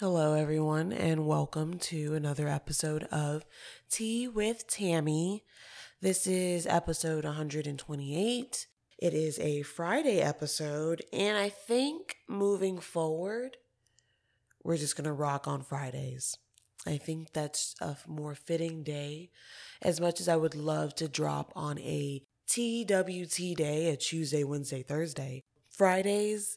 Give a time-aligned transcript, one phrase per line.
[0.00, 3.44] Hello, everyone, and welcome to another episode of
[3.90, 5.42] Tea with Tammy.
[6.00, 8.66] This is episode 128.
[9.00, 13.56] It is a Friday episode, and I think moving forward,
[14.62, 16.36] we're just going to rock on Fridays.
[16.86, 19.30] I think that's a more fitting day.
[19.82, 24.84] As much as I would love to drop on a TWT day, a Tuesday, Wednesday,
[24.84, 26.56] Thursday, Fridays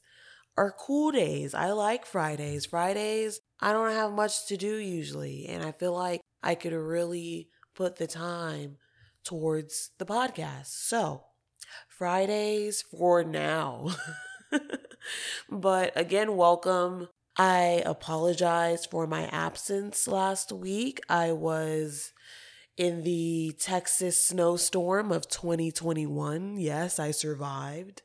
[0.58, 1.54] are cool days.
[1.54, 2.66] I like Fridays.
[2.66, 7.50] Fridays, I don't have much to do usually, and I feel like I could really
[7.76, 8.78] put the time
[9.24, 10.68] towards the podcast.
[10.68, 11.24] So,
[11.88, 13.90] Fridays for now.
[15.50, 17.08] but again, welcome.
[17.38, 21.00] I apologize for my absence last week.
[21.10, 22.12] I was
[22.78, 26.58] in the Texas snowstorm of 2021.
[26.58, 28.02] Yes, I survived.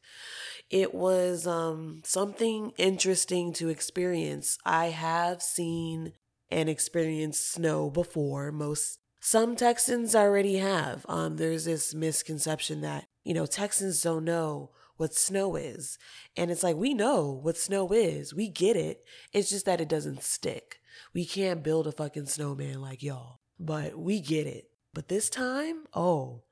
[0.70, 4.58] It was um, something interesting to experience.
[4.64, 6.12] I have seen
[6.50, 8.52] and experienced snow before.
[8.52, 11.04] Most some Texans already have.
[11.08, 15.98] Um, there's this misconception that you know Texans don't know what snow is,
[16.36, 18.34] and it's like we know what snow is.
[18.34, 19.04] We get it.
[19.32, 20.80] It's just that it doesn't stick.
[21.12, 24.70] We can't build a fucking snowman like y'all, but we get it.
[24.94, 26.42] But this time, oh,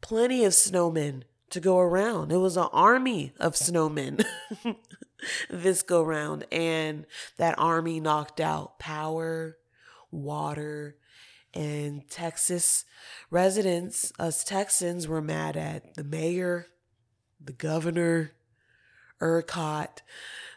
[0.00, 2.32] plenty of snowmen to go around.
[2.32, 4.24] It was an army of snowmen
[5.50, 9.58] this go round, and that army knocked out power,
[10.10, 10.96] water,
[11.54, 12.84] and Texas
[13.30, 16.66] residents, us Texans, were mad at the mayor,
[17.40, 18.32] the governor,
[19.20, 20.02] ERCOT,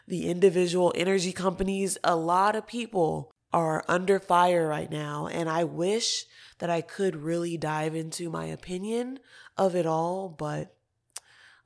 [0.06, 1.98] the individual energy companies.
[2.04, 6.24] A lot of people are under fire right now, and I wish
[6.58, 9.18] that I could really dive into my opinion
[9.56, 10.74] of it all, but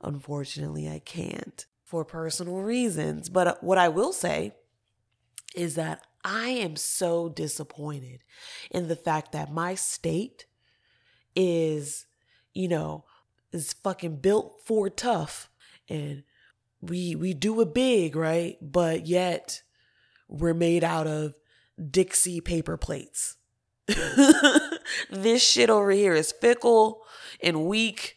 [0.01, 3.29] unfortunately, I can't for personal reasons.
[3.29, 4.53] But uh, what I will say
[5.55, 8.23] is that I am so disappointed
[8.69, 10.45] in the fact that my state
[11.35, 12.05] is,
[12.53, 13.05] you know,
[13.51, 15.49] is fucking built for tough
[15.87, 16.23] and
[16.81, 18.57] we we do it big, right?
[18.61, 19.63] But yet
[20.27, 21.35] we're made out of
[21.89, 23.37] Dixie paper plates.
[25.09, 27.03] this shit over here is fickle
[27.41, 28.16] and weak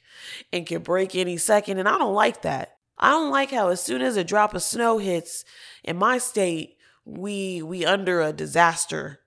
[0.53, 2.77] and can break any second and I don't like that.
[2.99, 5.45] I don't like how as soon as a drop of snow hits
[5.83, 9.21] in my state, we we under a disaster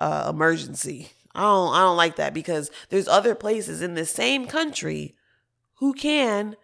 [0.00, 1.12] uh, emergency.
[1.34, 5.14] I don't I don't like that because there's other places in the same country
[5.74, 6.56] who can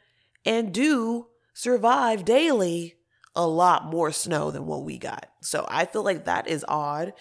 [0.45, 2.97] and do survive daily
[3.37, 5.27] a lot more snow than what we got.
[5.41, 7.13] So I feel like that is odd.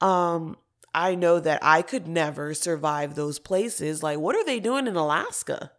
[0.00, 0.56] Um
[0.94, 4.02] I know that I could never survive those places.
[4.02, 5.72] Like what are they doing in Alaska?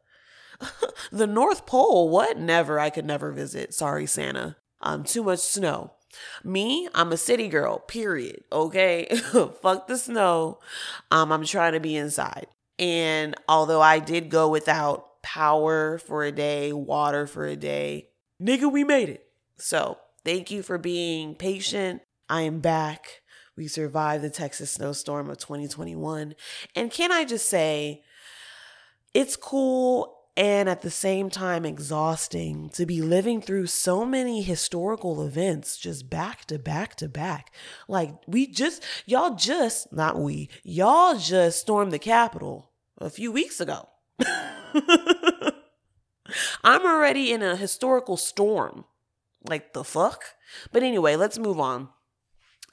[1.12, 2.38] the North Pole, what?
[2.38, 2.80] Never.
[2.80, 3.74] I could never visit.
[3.74, 4.58] Sorry, Santa.
[4.82, 5.92] Um too much snow.
[6.44, 8.44] Me, I'm a city girl, period.
[8.52, 9.08] Okay.
[9.62, 10.60] Fuck the snow.
[11.12, 12.48] Um, I'm trying to be inside.
[12.80, 18.10] And although I did go without power for a day, water for a day,
[18.42, 19.26] nigga, we made it.
[19.58, 22.02] So thank you for being patient.
[22.30, 23.22] I am back.
[23.56, 26.36] We survived the Texas snowstorm of 2021.
[26.76, 28.04] And can I just say,
[29.14, 35.26] it's cool and at the same time exhausting to be living through so many historical
[35.26, 37.54] events just back to back to back.
[37.88, 43.60] Like we just y'all just not we y'all just stormed the Capitol a few weeks
[43.60, 43.90] ago.
[46.64, 48.86] I'm already in a historical storm.
[49.48, 50.24] Like the fuck?
[50.72, 51.90] But anyway, let's move on.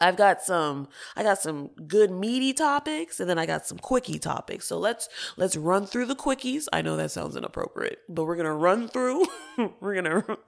[0.00, 4.19] I've got some I got some good meaty topics and then I got some quickie
[4.19, 4.66] topics.
[4.66, 6.66] So let's let's run through the quickies.
[6.72, 9.27] I know that sounds inappropriate, but we're going to run through
[9.81, 10.38] we're going to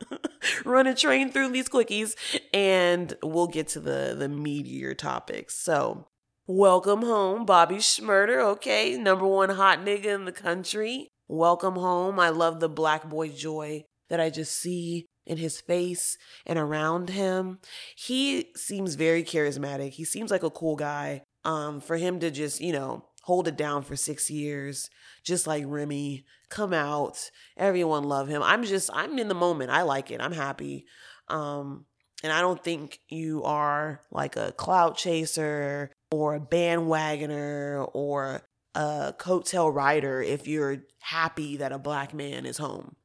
[0.65, 2.15] run a train through these quickies
[2.55, 5.55] and we'll get to the the meatier topics.
[5.59, 6.07] So,
[6.47, 8.97] welcome home Bobby Shmurda, okay?
[8.97, 11.09] Number 1 hot nigga in the country.
[11.29, 12.19] Welcome home.
[12.19, 17.11] I love the black boy joy that I just see in his face and around
[17.11, 17.59] him.
[17.97, 19.91] He seems very charismatic.
[19.91, 21.23] He seems like a cool guy.
[21.45, 24.89] Um, for him to just, you know, hold it down for six years,
[25.25, 28.43] just like Remy, come out, everyone love him.
[28.43, 29.71] I'm just, I'm in the moment.
[29.71, 30.21] I like it.
[30.21, 30.87] I'm happy.
[31.29, 31.87] Um,
[32.23, 38.43] and I don't think you are like a clout chaser or a bandwagoner or
[38.75, 42.97] a coattail rider if you're happy that a black man is home.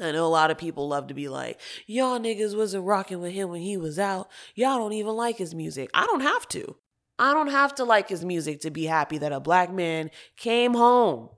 [0.00, 3.32] I know a lot of people love to be like, y'all niggas wasn't rocking with
[3.32, 4.28] him when he was out.
[4.54, 5.90] Y'all don't even like his music.
[5.94, 6.76] I don't have to.
[7.18, 10.74] I don't have to like his music to be happy that a black man came
[10.74, 11.28] home.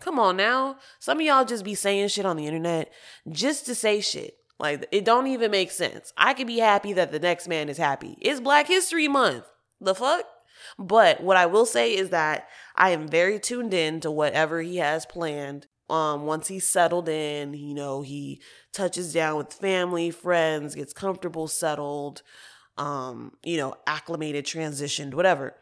[0.00, 0.78] Come on now.
[0.98, 2.92] Some of y'all just be saying shit on the internet
[3.30, 4.38] just to say shit.
[4.58, 6.12] Like it don't even make sense.
[6.16, 8.18] I could be happy that the next man is happy.
[8.20, 9.44] It's Black History Month.
[9.80, 10.24] The fuck?
[10.78, 14.76] But what I will say is that I am very tuned in to whatever he
[14.76, 15.66] has planned.
[15.90, 18.40] Um, once he's settled in, you know, he
[18.72, 22.22] touches down with family, friends, gets comfortable, settled,
[22.78, 25.54] um, you know, acclimated, transitioned, whatever.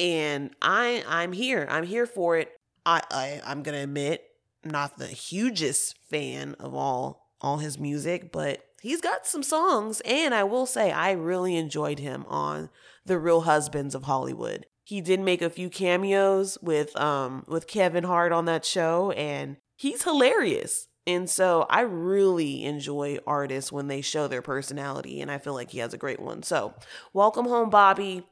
[0.00, 1.66] And I I'm here.
[1.70, 2.56] I'm here for it.
[2.84, 4.24] I, I I'm gonna admit,
[4.64, 10.00] not the hugest fan of all all his music, but he's got some songs.
[10.04, 12.70] And I will say I really enjoyed him on
[13.04, 14.66] The Real Husbands of Hollywood.
[14.84, 19.56] He did make a few cameos with um with Kevin Hart on that show, and
[19.76, 20.88] he's hilarious.
[21.06, 25.70] And so I really enjoy artists when they show their personality, and I feel like
[25.70, 26.42] he has a great one.
[26.42, 26.74] So,
[27.12, 28.24] welcome home, Bobby.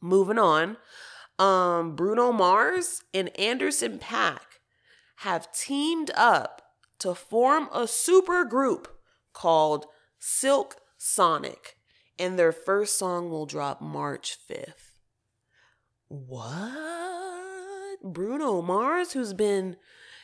[0.00, 0.78] Moving on.
[1.38, 4.60] Um, Bruno Mars and Anderson .Paak
[5.16, 6.62] have teamed up
[7.00, 8.88] to form a super group
[9.34, 9.86] called
[10.18, 11.76] Silk Sonic,
[12.18, 14.92] and their first song will drop March 5th.
[16.08, 18.02] What?
[18.02, 19.76] Bruno Mars, who's been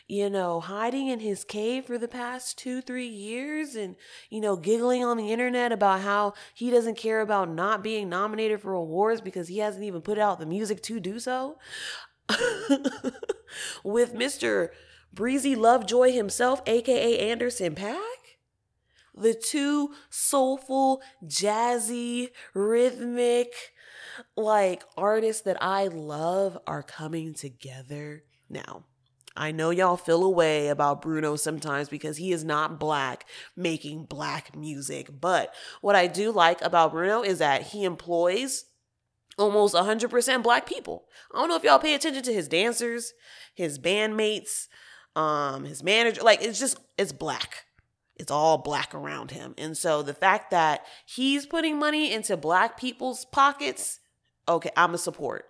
[0.08, 3.94] you know, hiding in his cave for the past two, three years and,
[4.30, 8.62] you know, giggling on the internet about how he doesn't care about not being nominated
[8.62, 11.58] for awards because he hasn't even put out the music to do so.
[13.84, 14.70] With Mr.
[15.12, 17.98] Breezy Lovejoy himself, aka Anderson .Paak.
[19.14, 23.52] The two soulful, jazzy, rhythmic,
[24.36, 28.84] like artists that I love are coming together now.
[29.38, 33.24] I know y'all feel a way about Bruno sometimes because he is not black
[33.56, 35.08] making black music.
[35.20, 38.64] But what I do like about Bruno is that he employs
[39.38, 41.04] almost 100% black people.
[41.32, 43.14] I don't know if y'all pay attention to his dancers,
[43.54, 44.66] his bandmates,
[45.16, 47.64] um his manager like it's just it's black.
[48.16, 49.54] It's all black around him.
[49.56, 54.00] And so the fact that he's putting money into black people's pockets,
[54.48, 55.47] okay, I'm a support.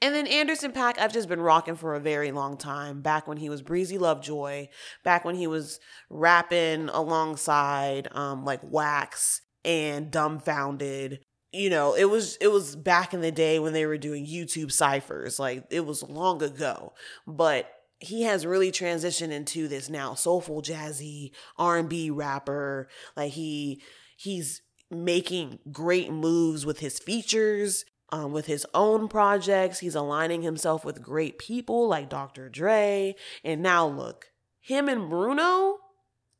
[0.00, 3.00] And then Anderson .Paak, I've just been rocking for a very long time.
[3.00, 4.68] Back when he was Breezy Lovejoy,
[5.02, 5.80] back when he was
[6.10, 11.20] rapping alongside um, like Wax and Dumbfoundead.
[11.52, 14.72] You know, it was it was back in the day when they were doing YouTube
[14.72, 15.38] ciphers.
[15.38, 16.94] Like it was long ago.
[17.26, 17.70] But
[18.00, 22.88] he has really transitioned into this now soulful jazzy R&B rapper.
[23.16, 23.82] Like he
[24.16, 29.80] he's making great moves with his features um, with his own projects.
[29.80, 32.48] He's aligning himself with great people like Dr.
[32.48, 33.14] Dre.
[33.42, 34.30] And now look,
[34.60, 35.78] him and Bruno,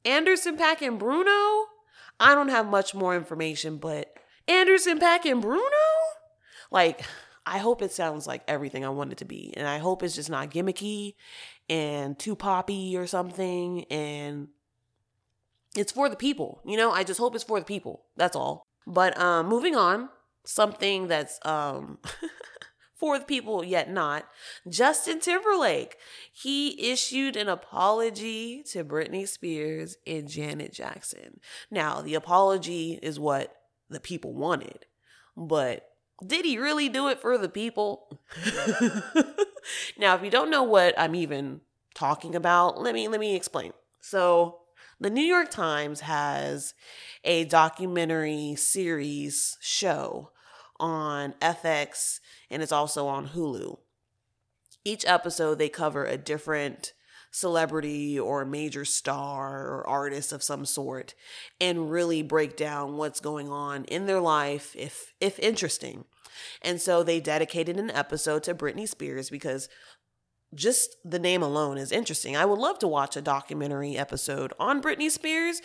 [0.05, 1.67] Anderson .Paak and Bruno.
[2.21, 4.15] I don't have much more information, but
[4.47, 5.71] Anderson .Paak and Bruno?
[6.71, 7.05] Like,
[7.47, 9.53] I hope it sounds like everything I want it to be.
[9.57, 11.15] And I hope it's just not gimmicky
[11.69, 13.85] and too poppy or something.
[13.85, 14.49] And
[15.77, 16.61] it's for the people.
[16.65, 18.05] You know, I just hope it's for the people.
[18.17, 18.67] That's all.
[18.87, 20.09] But um, moving on,
[20.45, 21.99] something that's um
[22.95, 24.27] for the people yet not.
[24.69, 25.97] Justin Timberlake,
[26.33, 31.41] he issued an apology to Britney Spears and Janet Jackson.
[31.71, 33.55] Now, the apology is what
[33.91, 34.87] the people wanted,
[35.37, 35.87] but
[36.25, 38.21] did he really do it for the people?
[39.99, 41.61] now, if you don't know what I'm even
[41.95, 43.73] talking about, let me let me explain.
[44.01, 44.61] So,
[45.01, 46.73] the New York Times has
[47.25, 50.31] a documentary series show
[50.85, 52.21] on FX
[52.51, 53.79] and it's also on Hulu.
[54.85, 56.93] Each episode, they cover a different
[57.31, 61.15] celebrity or major star or artist of some sort
[61.61, 66.05] and really break down what's going on in their life if if interesting.
[66.63, 69.69] And so they dedicated an episode to Britney Spears because
[70.55, 72.37] just the name alone is interesting.
[72.37, 75.61] I would love to watch a documentary episode on Britney Spears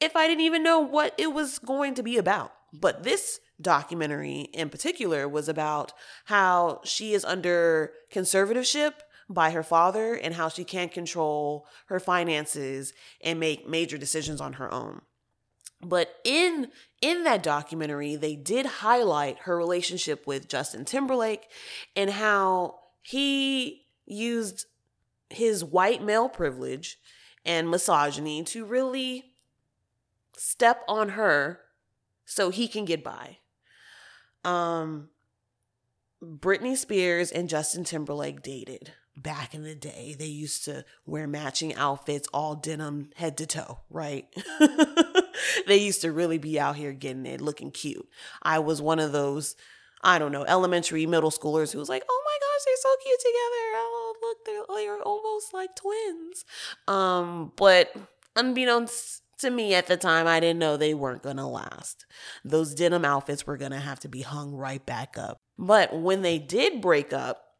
[0.00, 2.52] if I didn't even know what it was going to be about.
[2.72, 5.92] But this documentary in particular was about
[6.26, 8.92] how she is under conservatorship
[9.28, 12.92] by her father and how she can't control her finances
[13.22, 15.02] and make major decisions on her own.
[15.80, 16.68] But in
[17.00, 21.48] in that documentary, they did highlight her relationship with Justin Timberlake
[21.96, 24.66] and how he used
[25.28, 26.98] his white male privilege
[27.44, 29.32] and misogyny to really
[30.36, 31.60] step on her
[32.24, 33.38] so he can get by.
[34.44, 35.08] Um
[36.22, 40.14] Britney Spears and Justin Timberlake dated back in the day.
[40.18, 44.26] They used to wear matching outfits, all denim head to toe, right?
[45.66, 48.08] they used to really be out here getting it, looking cute.
[48.42, 49.56] I was one of those,
[50.02, 53.20] I don't know, elementary, middle schoolers who was like, oh my gosh, they're so cute
[53.20, 53.66] together.
[53.74, 56.44] Oh, look, they're, they're almost like twins.
[56.88, 57.94] Um, but
[58.36, 62.06] unbeknownst to me at the time, I didn't know they weren't going to last.
[62.44, 65.38] Those denim outfits were going to have to be hung right back up.
[65.58, 67.52] But when they did break up,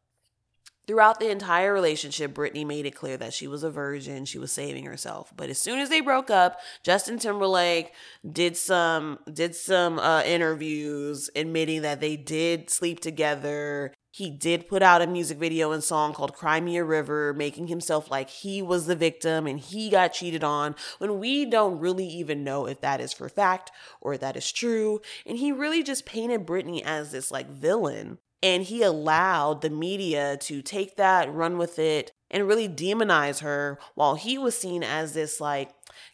[0.85, 4.51] Throughout the entire relationship, Britney made it clear that she was a virgin, she was
[4.51, 5.31] saving herself.
[5.33, 7.93] But as soon as they broke up, Justin Timberlake
[8.29, 13.93] did some did some uh, interviews admitting that they did sleep together.
[14.15, 17.65] He did put out a music video and song called Cry Me a River, making
[17.65, 22.05] himself like he was the victim and he got cheated on when we don't really
[22.05, 25.01] even know if that is for fact or that is true.
[25.25, 30.37] And he really just painted Britney as this like villain and he allowed the media
[30.41, 35.13] to take that, run with it, and really demonize her while he was seen as
[35.13, 35.71] this like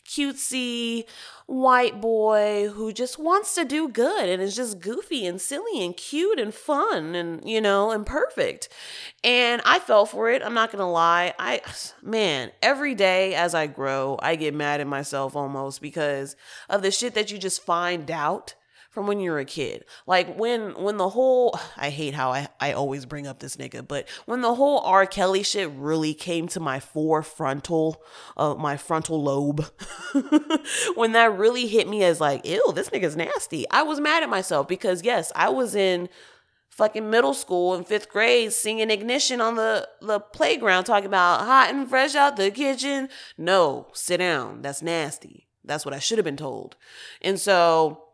[0.10, 1.06] cutesy
[1.46, 5.96] white boy who just wants to do good and is just goofy and silly and
[5.98, 8.70] cute and fun and you know and perfect.
[9.24, 11.34] And i fell for it i'm not gonna lie.
[11.38, 11.62] I
[12.02, 16.36] man every day as i grow i get mad at myself almost because
[16.70, 18.56] of the shit that you just find out
[18.90, 19.86] from when you were a kid.
[20.08, 23.88] Like when when the whole I hate how I, I always bring up this nigga,
[23.88, 25.06] but when the whole R.
[25.06, 27.96] Kelly shit really came to my forefrontal,
[28.38, 29.66] uh, my frontal lobe,
[30.96, 33.70] when that really hit me as like, ew, this nigga's nasty.
[33.70, 36.10] I was mad at myself because yes, I was in
[36.70, 41.70] fucking middle school in fifth grade singing ignition on the, the playground talking about hot
[41.70, 43.10] and fresh out the kitchen.
[43.38, 44.62] No, sit down.
[44.62, 45.48] That's nasty.
[45.64, 46.78] That's what I should have been told.
[47.22, 48.09] And so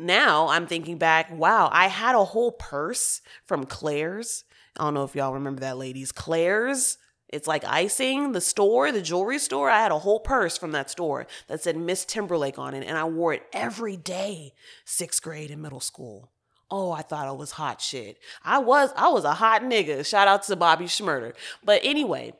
[0.00, 4.44] now I'm thinking back, wow, I had a whole purse from Claire's.
[4.76, 6.12] I don't know if y'all remember that, ladies.
[6.12, 6.98] Claire's.
[7.28, 9.70] It's like icing, the store, the jewelry store.
[9.70, 12.98] I had a whole purse from that store that said Miss Timberlake on it, and
[12.98, 14.52] I wore it every day,
[14.84, 16.32] sixth grade and middle school.
[16.72, 18.18] Oh, I thought I was hot shit.
[18.44, 20.04] I was, I was a hot nigga.
[20.04, 21.34] Shout out to Bobby Shmurda.
[21.64, 22.34] But anyway,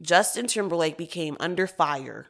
[0.00, 2.26] Justin Timberlake became under fire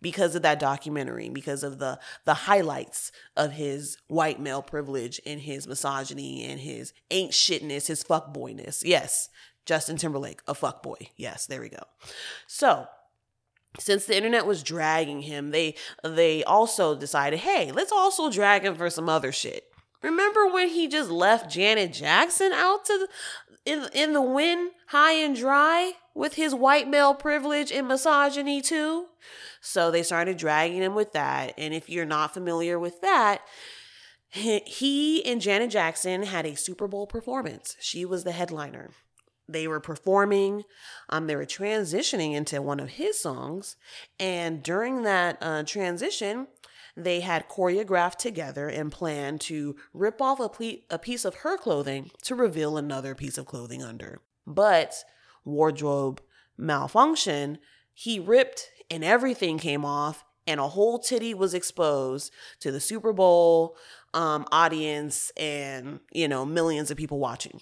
[0.00, 5.40] because of that documentary, because of the the highlights of his white male privilege and
[5.40, 8.82] his misogyny and his ain't shitness, his fuckboyness.
[8.84, 9.28] Yes,
[9.64, 11.08] Justin Timberlake, a fuckboy.
[11.16, 11.82] Yes, there we go.
[12.46, 12.86] So
[13.78, 18.74] since the internet was dragging him, they they also decided, hey, let's also drag him
[18.74, 19.64] for some other shit.
[20.02, 23.06] Remember when he just left Janet Jackson out to
[23.64, 28.60] the, in in the wind, high and dry, with his white male privilege and misogyny
[28.60, 29.06] too?
[29.66, 31.52] So they started dragging him with that.
[31.58, 33.42] And if you're not familiar with that,
[34.28, 37.76] he and Janet Jackson had a Super Bowl performance.
[37.80, 38.90] She was the headliner.
[39.48, 40.62] They were performing,
[41.08, 43.76] um, they were transitioning into one of his songs.
[44.20, 46.46] And during that uh, transition,
[46.96, 51.58] they had choreographed together and planned to rip off a, ple- a piece of her
[51.58, 54.20] clothing to reveal another piece of clothing under.
[54.46, 54.94] But
[55.44, 56.20] wardrobe
[56.56, 57.58] malfunction,
[57.92, 63.12] he ripped and everything came off and a whole titty was exposed to the Super
[63.12, 63.76] Bowl
[64.14, 67.60] um, audience and, you know, millions of people watching.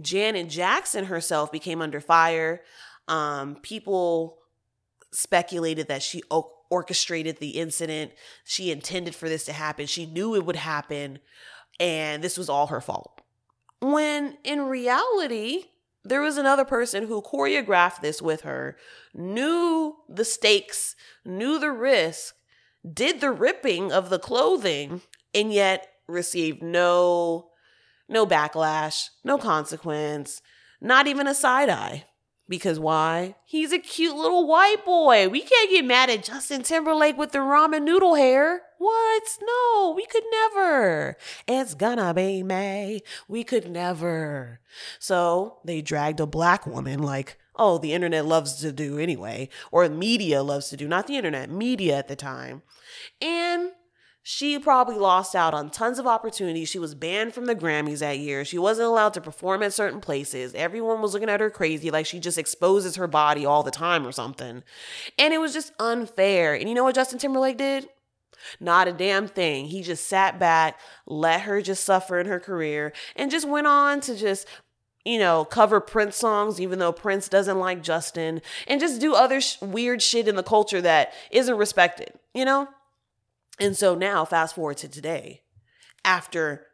[0.00, 2.62] Janet Jackson herself became under fire.
[3.08, 4.38] Um, people
[5.12, 6.22] speculated that she
[6.70, 8.12] orchestrated the incident.
[8.44, 9.86] She intended for this to happen.
[9.86, 11.20] She knew it would happen.
[11.80, 13.22] And this was all her fault.
[13.80, 15.64] When in reality,
[16.08, 18.76] there was another person who choreographed this with her,
[19.14, 20.94] knew the stakes,
[21.24, 22.34] knew the risk,
[22.90, 25.02] did the ripping of the clothing,
[25.34, 27.50] and yet received no
[28.08, 30.40] no backlash, no consequence,
[30.80, 32.04] not even a side eye.
[32.48, 33.34] Because why?
[33.44, 35.28] He's a cute little white boy.
[35.28, 38.62] We can't get mad at Justin Timberlake with the ramen noodle hair.
[38.78, 39.22] What?
[39.42, 41.16] No, we could never.
[41.48, 43.02] It's gonna be May.
[43.26, 44.60] We could never.
[44.98, 49.88] So they dragged a black woman like, oh, the internet loves to do anyway, or
[49.88, 52.62] media loves to do, not the internet, media at the time.
[53.20, 53.70] And
[54.28, 56.68] she probably lost out on tons of opportunities.
[56.68, 58.44] She was banned from the Grammys that year.
[58.44, 60.52] She wasn't allowed to perform at certain places.
[60.52, 64.04] Everyone was looking at her crazy, like she just exposes her body all the time
[64.04, 64.64] or something.
[65.16, 66.56] And it was just unfair.
[66.56, 67.88] And you know what Justin Timberlake did?
[68.58, 69.66] Not a damn thing.
[69.66, 74.00] He just sat back, let her just suffer in her career, and just went on
[74.00, 74.48] to just
[75.04, 79.40] you know, cover Prince songs, even though Prince doesn't like Justin, and just do other
[79.40, 82.66] sh- weird shit in the culture that isn't respected, you know?
[83.58, 85.42] And so now, fast forward to today,
[86.04, 86.66] after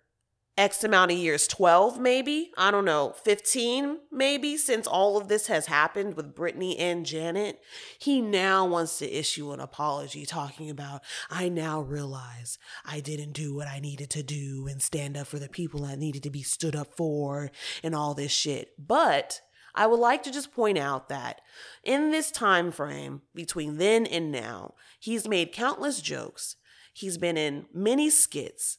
[0.59, 5.47] X amount of years, 12 maybe, I don't know, 15 maybe, since all of this
[5.47, 7.61] has happened with Britney and Janet,
[7.99, 13.55] he now wants to issue an apology talking about, I now realize I didn't do
[13.55, 16.43] what I needed to do and stand up for the people I needed to be
[16.43, 17.51] stood up for
[17.83, 18.75] and all this shit.
[18.79, 19.41] But
[19.75, 21.41] I would like to just point out that
[21.83, 26.57] in this time frame between then and now, he's made countless jokes.
[26.93, 28.79] He's been in many skits.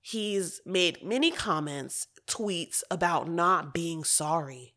[0.00, 4.74] He's made many comments, tweets about not being sorry.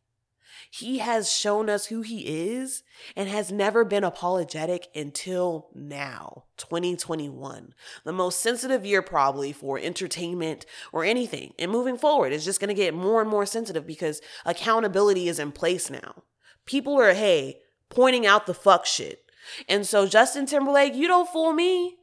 [0.70, 2.84] He has shown us who he is
[3.16, 7.74] and has never been apologetic until now, 2021.
[8.04, 11.54] The most sensitive year, probably, for entertainment or anything.
[11.58, 15.40] And moving forward, it's just going to get more and more sensitive because accountability is
[15.40, 16.24] in place now.
[16.66, 19.22] People are, hey, pointing out the fuck shit.
[19.70, 21.98] And so, Justin Timberlake, you don't fool me.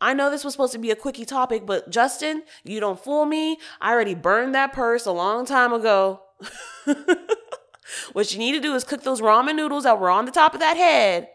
[0.00, 3.24] I know this was supposed to be a quickie topic, but Justin, you don't fool
[3.24, 3.58] me.
[3.80, 6.22] I already burned that purse a long time ago.
[8.12, 10.54] What you need to do is cook those ramen noodles that were on the top
[10.54, 11.28] of that head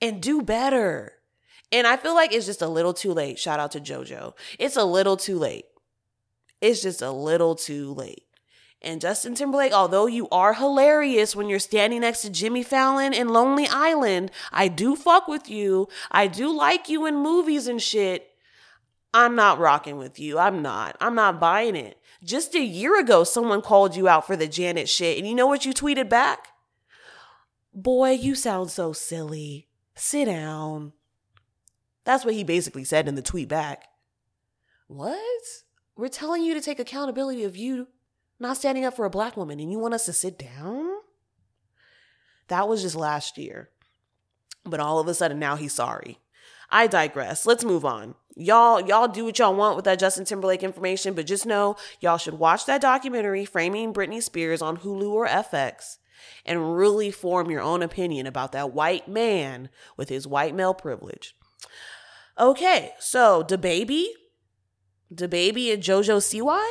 [0.00, 1.14] and do better.
[1.72, 3.38] And I feel like it's just a little too late.
[3.38, 4.34] Shout out to JoJo.
[4.58, 5.64] It's a little too late.
[6.60, 8.25] It's just a little too late.
[8.82, 13.28] And Justin Timberlake, although you are hilarious when you're standing next to Jimmy Fallon in
[13.28, 15.88] Lonely Island, I do fuck with you.
[16.10, 18.30] I do like you in movies and shit.
[19.14, 20.38] I'm not rocking with you.
[20.38, 20.96] I'm not.
[21.00, 21.98] I'm not buying it.
[22.22, 25.46] Just a year ago, someone called you out for the Janet shit, and you know
[25.46, 26.48] what you tweeted back?
[27.72, 29.68] Boy, you sound so silly.
[29.94, 30.92] Sit down.
[32.04, 33.86] That's what he basically said in the tweet back.
[34.86, 35.18] What?
[35.96, 37.88] We're telling you to take accountability of you
[38.38, 40.90] not standing up for a black woman, and you want us to sit down?
[42.48, 43.70] That was just last year.
[44.64, 46.18] But all of a sudden, now he's sorry.
[46.70, 47.46] I digress.
[47.46, 48.14] Let's move on.
[48.34, 52.18] Y'all, y'all do what y'all want with that Justin Timberlake information, but just know y'all
[52.18, 55.98] should watch that documentary, Framing Britney Spears, on Hulu or FX,
[56.44, 61.36] and really form your own opinion about that white man with his white male privilege.
[62.38, 64.06] Okay, so DaBaby,
[65.10, 66.62] the baby and JoJo Siwa.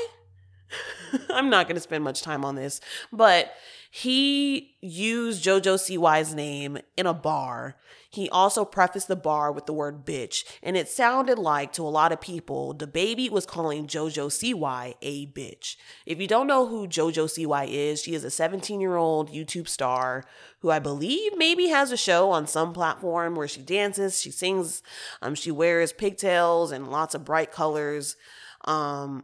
[1.30, 2.82] I'm not going to spend much time on this,
[3.12, 3.54] but
[3.98, 7.76] he used JoJo Siwa's name in a bar.
[8.10, 11.88] He also prefaced the bar with the word bitch, and it sounded like to a
[11.88, 15.78] lot of people, DaBaby was calling JoJo Siwa a bitch.
[16.06, 19.70] If you don't know who JoJo Siwa is, she is a 17 year old YouTube
[19.70, 20.26] star
[20.60, 24.84] who I believe maybe has a show on some platform where she dances, she sings,
[25.22, 28.18] um, she wears pigtails and lots of bright colors.
[28.65, 29.24] Um,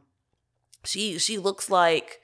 [0.84, 2.20] she she looks like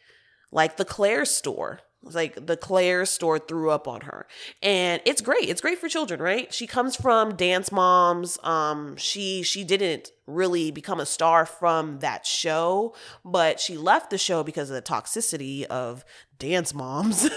[0.51, 4.27] like the Claire store like the Claire store threw up on her.
[4.61, 5.49] And it's great.
[5.49, 6.53] It's great for children, right?
[6.53, 8.37] She comes from dance moms.
[8.43, 12.93] Um she she didn't really become a star from that show,
[13.23, 16.03] but she left the show because of the toxicity of
[16.37, 17.27] dance moms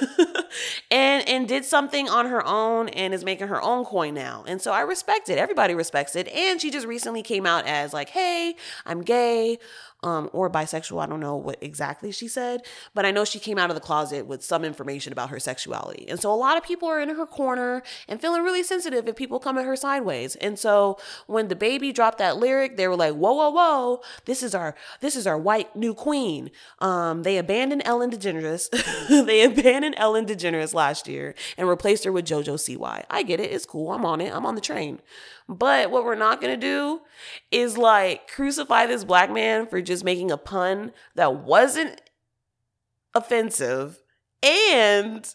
[0.91, 4.45] and and did something on her own and is making her own coin now.
[4.47, 5.39] And so I respect it.
[5.39, 6.29] Everybody respects it.
[6.29, 9.59] And she just recently came out as like, "Hey, I'm gay."
[10.03, 11.03] Um, or bisexual.
[11.03, 12.63] I don't know what exactly she said,
[12.95, 16.07] but I know she came out of the closet with some information about her sexuality.
[16.09, 19.17] And so a lot of people are in her corner and feeling really sensitive if
[19.17, 20.37] people come at her sideways.
[20.37, 24.01] And so when DaBaby dropped that lyric, they were like, "Whoa, whoa, whoa!
[24.25, 28.71] This is our this is our white new queen." Um, they abandoned Ellen DeGeneres.
[29.27, 33.05] they abandoned Ellen DeGeneres last year and replaced her with JoJo Siwa.
[33.11, 33.51] I get it.
[33.51, 33.93] It's cool.
[33.93, 34.35] I'm on it.
[34.35, 35.01] I'm on the train.
[35.51, 37.01] But what we're not going to do
[37.51, 42.01] is like crucify this black man for just making a pun that wasn't
[43.17, 44.01] offensive
[44.45, 45.35] and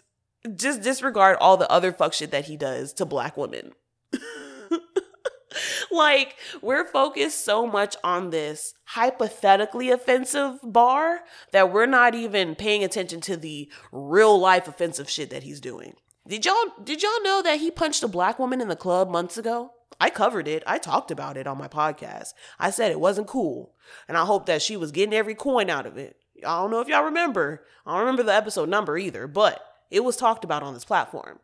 [0.56, 3.74] just disregard all the other fuck shit that he does to black women.
[5.92, 12.86] like, we're focused so much on this hypothetically offensive bar that we're not even paying
[12.86, 15.96] attention to the real life offensive shit that he's doing.
[16.26, 19.38] Did y'all did y'all know that he punched a black woman in the club months
[19.38, 19.72] ago?
[20.00, 20.64] I covered it.
[20.68, 22.34] I talked about it on my podcast.
[22.60, 23.74] I said it wasn't cool.
[24.08, 26.18] And I hope that she was getting every coin out of it.
[26.46, 27.66] I don't know if y'all remember.
[27.86, 31.40] I don't remember the episode number either, but it was talked about on this platform.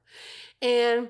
[0.61, 1.09] And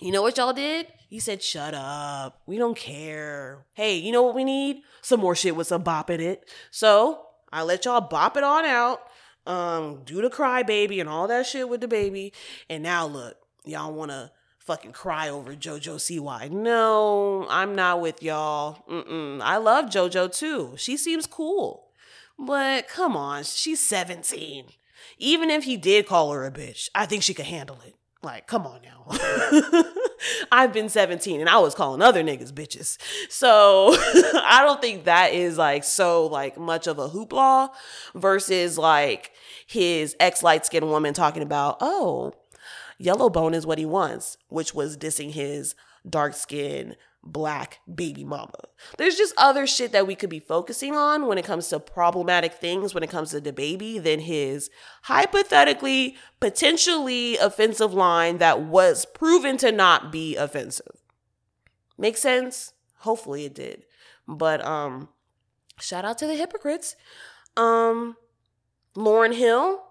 [0.00, 0.86] you know what y'all did?
[1.08, 2.40] You said, shut up.
[2.46, 3.66] We don't care.
[3.74, 4.82] Hey, you know what we need?
[5.02, 6.48] Some more shit with some bop in it.
[6.70, 9.02] So I let y'all bop it on out.
[9.46, 12.32] Um, do the cry baby and all that shit with DaBaby.
[12.70, 14.32] And now look, y'all wanna
[14.64, 16.50] fucking cry over JoJo Siwa.
[16.50, 18.84] No, I'm not with y'all.
[18.88, 19.40] Mm-mm.
[19.42, 20.74] I love JoJo too.
[20.76, 21.88] She seems cool.
[22.38, 24.66] But come on, she's 17.
[25.18, 27.94] Even if he did call her a bitch, I think she could handle it.
[28.22, 29.04] Like, come on now.
[30.52, 32.96] I've been 17 and I was calling other niggas bitches.
[33.28, 37.70] So I don't think that is like so like much of a hoopla
[38.14, 39.32] versus like
[39.66, 42.32] his ex light skinned woman talking about, oh,
[43.02, 45.74] Yellow Bone is what he wants, which was dissing his
[46.08, 48.52] dark skin black baby mama.
[48.96, 52.52] There's just other shit that we could be focusing on when it comes to problematic
[52.52, 54.70] things, when it comes to DaBaby, than his
[55.02, 61.02] hypothetically, potentially offensive line that was proven to not be offensive.
[61.98, 62.72] Make sense?
[62.98, 63.84] Hopefully it did.
[64.28, 65.08] But um
[65.80, 66.94] shout out to the hypocrites.
[67.56, 68.16] Um
[68.96, 69.82] Lauryn Hill,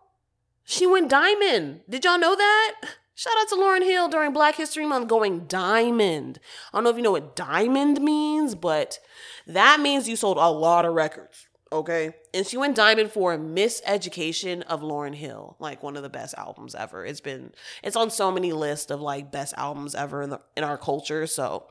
[0.63, 1.82] she went diamond.
[1.89, 2.82] Did y'all know that?
[3.21, 6.39] Shout out to Lauryn Hill during Black History Month going diamond.
[6.73, 8.97] I don't know if you know what diamond means, but
[9.45, 11.47] that means you sold a lot of records.
[11.71, 12.15] Okay.
[12.34, 16.73] And she went diamond for Miseducation of Lauryn Hill, like one of the best albums
[16.73, 17.05] ever.
[17.05, 17.51] It's been,
[17.84, 21.27] it's on so many lists of like best albums ever in, the, in our culture.
[21.27, 21.67] So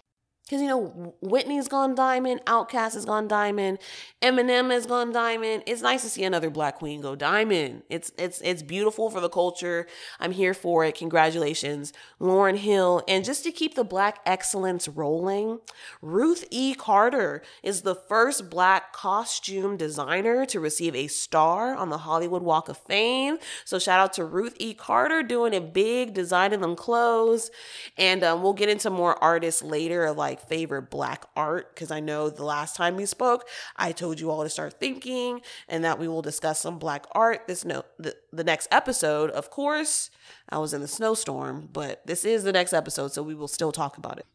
[0.50, 3.78] because, you know, Whitney's gone diamond, Outkast has gone diamond,
[4.20, 5.62] Eminem has gone diamond.
[5.64, 7.84] It's nice to see another black queen go diamond.
[7.88, 9.86] It's it's it's beautiful for the culture.
[10.18, 10.96] I'm here for it.
[10.96, 13.04] Congratulations, Lauryn Hill.
[13.06, 15.60] And just to keep the black excellence rolling,
[16.02, 16.74] Ruth E.
[16.74, 22.68] Carter is the first black costume designer to receive a star on the Hollywood Walk
[22.68, 23.38] of Fame.
[23.64, 24.74] So shout out to Ruth E.
[24.74, 27.52] Carter doing it big, designing them clothes.
[27.96, 32.00] And um, we'll get into more artists later, like like favorite black art because I
[32.00, 35.98] know the last time we spoke, I told you all to start thinking and that
[35.98, 37.46] we will discuss some black art.
[37.46, 40.11] This no the, the next episode, of course,
[40.48, 43.72] I was in the snowstorm, but this is the next episode, so we will still
[43.72, 44.26] talk about it.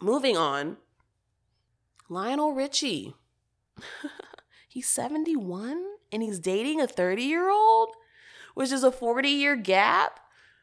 [0.00, 0.76] Moving on,
[2.08, 3.14] Lionel Richie.
[4.68, 7.90] he's 71 and he's dating a 30 year old,
[8.54, 10.20] which is a 40 year gap,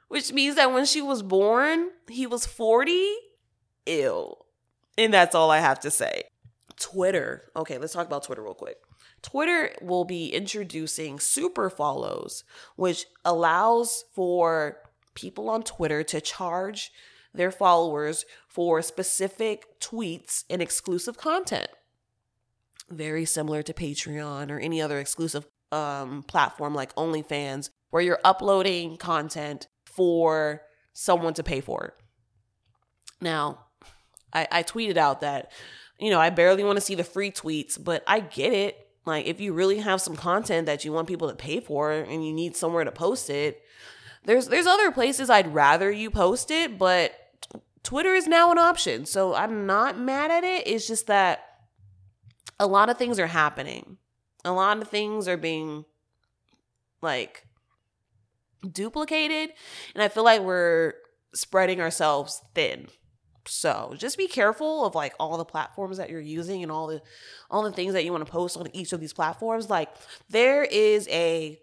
[0.08, 3.16] which means that when she was born, he was 40.
[3.88, 4.45] Ew.
[4.98, 6.24] And that's all I have to say.
[6.78, 7.52] Twitter.
[7.56, 8.78] Okay, let's talk about Twitter real quick.
[9.22, 12.44] Twitter will be introducing super follows,
[12.76, 14.78] which allows for
[15.16, 16.92] people on Twitter to charge
[17.34, 21.70] their followers for specific tweets and exclusive content.
[22.90, 28.98] Very similar to Patreon or any other exclusive um, platform like OnlyFans, where you're uploading
[28.98, 30.62] content for
[30.94, 31.96] someone to pay for.
[33.22, 33.65] Now,
[34.36, 35.52] I, I tweeted out that,
[35.98, 38.88] you know, I barely want to see the free tweets, but I get it.
[39.06, 42.26] Like, if you really have some content that you want people to pay for and
[42.26, 43.64] you need somewhere to post it,
[44.26, 47.14] there's there's other places I'd rather you post it, but
[47.84, 49.06] Twitter is now an option.
[49.06, 50.68] So I'm not mad at it.
[50.68, 51.44] It's just that
[52.60, 53.98] a lot of things are happening.
[54.44, 55.86] A lot of things are being
[57.02, 57.46] like
[58.70, 59.54] duplicated,
[59.94, 60.94] and I feel like we're
[61.36, 62.88] spreading ourselves thin.
[63.48, 67.02] So just be careful of like all the platforms that you're using and all the
[67.50, 69.70] all the things that you want to post on each of these platforms.
[69.70, 69.90] Like
[70.30, 71.60] there is a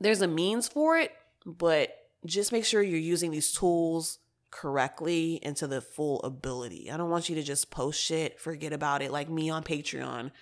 [0.00, 1.12] there's a means for it,
[1.44, 4.18] but just make sure you're using these tools
[4.50, 6.90] correctly and to the full ability.
[6.90, 10.32] I don't want you to just post shit, forget about it, like me on Patreon,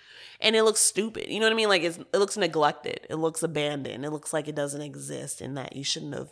[0.41, 1.29] and it looks stupid.
[1.29, 1.69] You know what I mean?
[1.69, 5.55] Like it's, it looks neglected, it looks abandoned, it looks like it doesn't exist, and
[5.57, 6.29] that you shouldn't have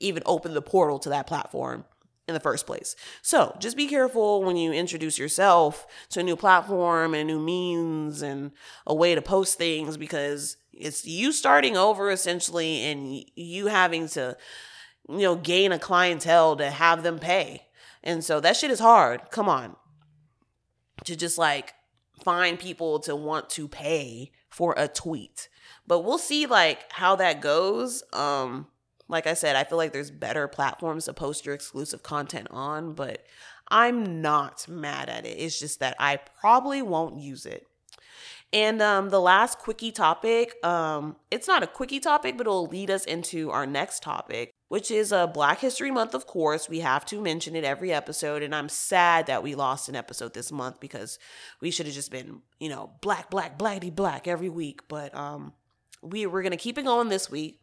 [0.00, 1.84] even opened the portal to that platform
[2.30, 2.96] in the first place.
[3.20, 8.22] So just be careful when you introduce yourself to a new platform and new means
[8.22, 8.52] and
[8.86, 14.36] a way to post things because it's you starting over essentially and you having to,
[15.08, 17.66] you know, gain a clientele to have them pay.
[18.02, 19.30] And so that shit is hard.
[19.30, 19.76] Come on.
[21.04, 21.74] To just like
[22.22, 25.48] find people to want to pay for a tweet.
[25.86, 28.02] But we'll see like how that goes.
[28.12, 28.68] Um
[29.10, 32.94] like I said, I feel like there's better platforms to post your exclusive content on,
[32.94, 33.26] but
[33.68, 35.36] I'm not mad at it.
[35.38, 37.66] It's just that I probably won't use it.
[38.52, 42.90] And um, the last quickie topic, um, it's not a quickie topic, but it'll lead
[42.90, 46.68] us into our next topic, which is a uh, Black History Month, of course.
[46.68, 48.42] We have to mention it every episode.
[48.42, 51.20] And I'm sad that we lost an episode this month because
[51.60, 54.80] we should have just been, you know, black, black, blackity black every week.
[54.88, 55.52] But um,
[56.02, 57.59] we, we're going to keep it going this week.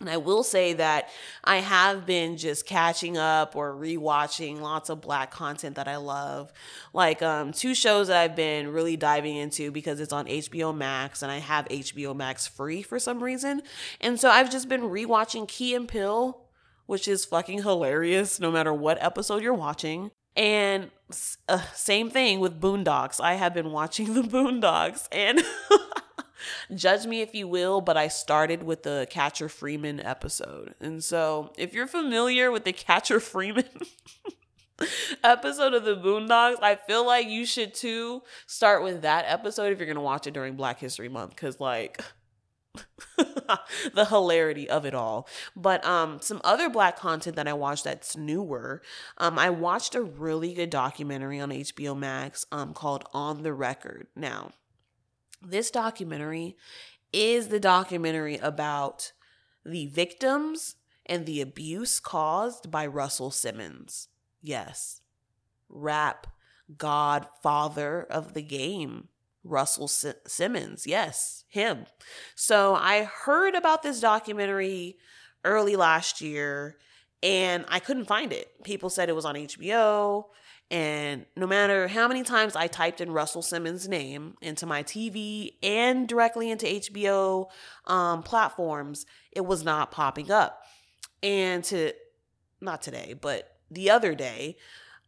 [0.00, 1.10] And I will say that
[1.44, 6.52] I have been just catching up or rewatching lots of black content that I love.
[6.94, 11.22] Like um, two shows that I've been really diving into because it's on HBO Max
[11.22, 13.60] and I have HBO Max free for some reason.
[14.00, 16.46] And so I've just been rewatching Key and Peele,
[16.86, 20.10] which is fucking hilarious no matter what episode you're watching.
[20.34, 20.90] And
[21.48, 23.20] uh, same thing with Boondocks.
[23.20, 25.42] I have been watching the Boondocks and
[26.74, 30.74] Judge me if you will, but I started with the Catcher Freeman episode.
[30.80, 33.64] And so, if you're familiar with the Catcher Freeman
[35.24, 39.78] episode of the Boondocks, I feel like you should too start with that episode if
[39.78, 42.02] you're going to watch it during Black History Month cuz like
[43.94, 45.28] the hilarity of it all.
[45.56, 48.82] But um some other black content that I watched that's newer.
[49.18, 54.06] Um I watched a really good documentary on HBO Max um called On the Record.
[54.14, 54.52] Now,
[55.42, 56.56] this documentary
[57.12, 59.12] is the documentary about
[59.64, 60.76] the victims
[61.06, 64.08] and the abuse caused by Russell Simmons.
[64.42, 65.00] Yes.
[65.68, 66.26] Rap
[66.76, 69.08] godfather of the game
[69.42, 70.86] Russell S- Simmons.
[70.86, 71.86] Yes, him.
[72.34, 74.98] So I heard about this documentary
[75.44, 76.76] early last year
[77.22, 78.62] and I couldn't find it.
[78.64, 80.24] People said it was on HBO.
[80.70, 85.54] And no matter how many times I typed in Russell Simmons' name into my TV
[85.62, 87.48] and directly into HBO
[87.86, 90.62] um, platforms, it was not popping up.
[91.22, 91.92] And to,
[92.60, 94.56] not today, but the other day,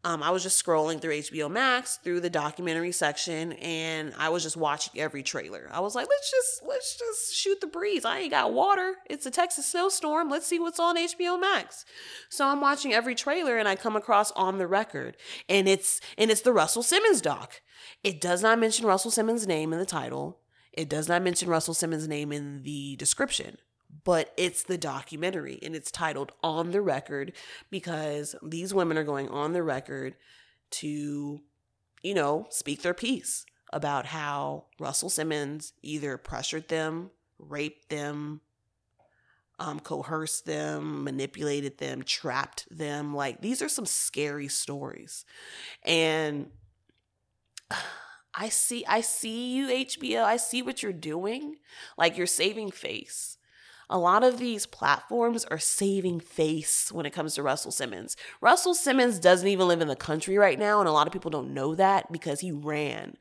[0.04, 4.42] um, I was just scrolling through HBO Max through the documentary section, and I was
[4.42, 5.68] just watching every trailer.
[5.72, 8.04] I was like, let's just let's just shoot the breeze.
[8.04, 8.94] I ain't got water.
[9.08, 10.28] It's a Texas snowstorm.
[10.28, 11.84] Let's see what's on HBO Max.
[12.30, 15.16] So I'm watching every trailer, and I come across on the record,
[15.48, 17.62] and it's and it's the Russell Simmons doc.
[18.02, 20.40] It does not mention Russell Simmons' name in the title.
[20.72, 23.58] It does not mention Russell Simmons' name in the description
[24.04, 27.32] but it's the documentary and it's titled On the Record
[27.70, 30.16] because these women are going on the record
[30.70, 31.40] to,
[32.02, 38.40] you know, speak their piece about how Russell Simmons either pressured them, raped them,
[39.58, 43.14] um, coerced them, manipulated them, trapped them.
[43.14, 45.24] Like these are some scary stories.
[45.84, 46.50] And
[48.34, 50.24] I see I see you HBO.
[50.24, 51.56] I see what you're doing.
[51.98, 53.36] Like you're saving face
[53.88, 58.16] a lot of these platforms are saving face when it comes to Russell Simmons.
[58.40, 61.30] Russell Simmons doesn't even live in the country right now, and a lot of people
[61.30, 63.16] don't know that because he ran.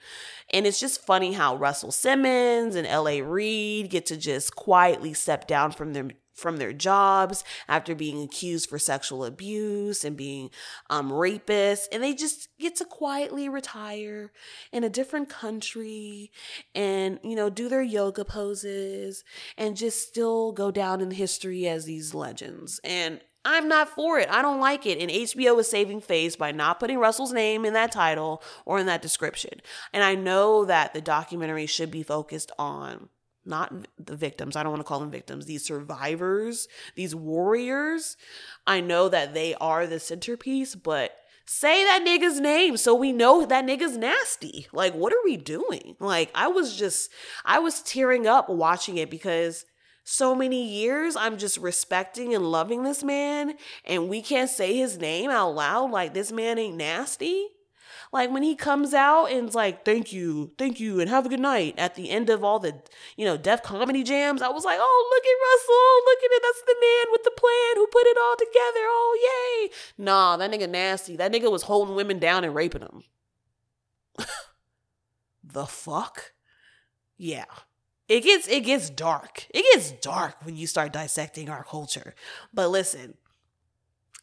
[0.53, 3.21] And it's just funny how Russell Simmons and L.A.
[3.21, 6.09] Reid get to just quietly step down from their
[6.41, 10.49] from their jobs after being accused for sexual abuse and being
[10.89, 14.31] um, rapists, and they just get to quietly retire
[14.71, 16.31] in a different country
[16.75, 19.23] and you know do their yoga poses
[19.57, 22.79] and just still go down in history as these legends.
[22.83, 24.29] And I'm not for it.
[24.29, 24.99] I don't like it.
[24.99, 28.85] And HBO is saving face by not putting Russell's name in that title or in
[28.85, 29.61] that description.
[29.91, 33.09] And I know that the documentary should be focused on
[33.45, 34.55] not the victims.
[34.55, 35.45] I don't want to call them victims.
[35.45, 38.17] These survivors, these warriors.
[38.67, 43.45] I know that they are the centerpiece, but say that nigga's name so we know
[43.45, 44.67] that nigga's nasty.
[44.71, 45.95] Like, what are we doing?
[45.99, 47.11] Like, I was just,
[47.43, 49.65] I was tearing up watching it because
[50.03, 53.53] so many years I'm just respecting and loving this man,
[53.85, 55.91] and we can't say his name out loud.
[55.91, 57.47] Like, this man ain't nasty.
[58.11, 61.29] Like when he comes out and it's like, thank you, thank you, and have a
[61.29, 62.81] good night at the end of all the,
[63.15, 66.41] you know, Def Comedy Jams, I was like, oh, look at Russell, look at it.
[66.43, 68.85] That's the man with the plan who put it all together.
[68.85, 69.71] Oh, yay.
[69.97, 71.15] Nah, that nigga nasty.
[71.15, 73.03] That nigga was holding women down and raping them.
[75.43, 76.33] the fuck?
[77.17, 77.45] Yeah.
[78.09, 79.47] It gets it gets dark.
[79.51, 82.13] It gets dark when you start dissecting our culture.
[82.53, 83.13] But listen,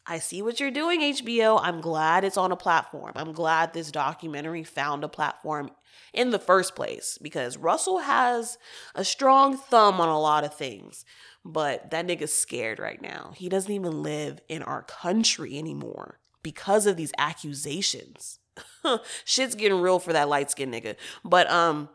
[0.09, 1.59] I see what you're doing, HBO.
[1.61, 3.11] I'm glad it's on a platform.
[3.15, 5.69] I'm glad this documentary found a platform
[6.13, 8.57] in the first place because Russell has
[8.95, 11.05] a strong thumb on a lot of things.
[11.45, 13.33] But that nigga's scared right now.
[13.35, 18.39] He doesn't even live in our country anymore because of these accusations.
[19.25, 20.95] Shit's getting real for that light skinned nigga.
[21.23, 21.87] But um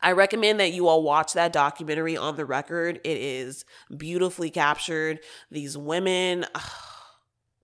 [0.00, 3.00] I recommend that you all watch that documentary on the record.
[3.02, 5.20] It is beautifully captured.
[5.50, 6.95] These women, ugh,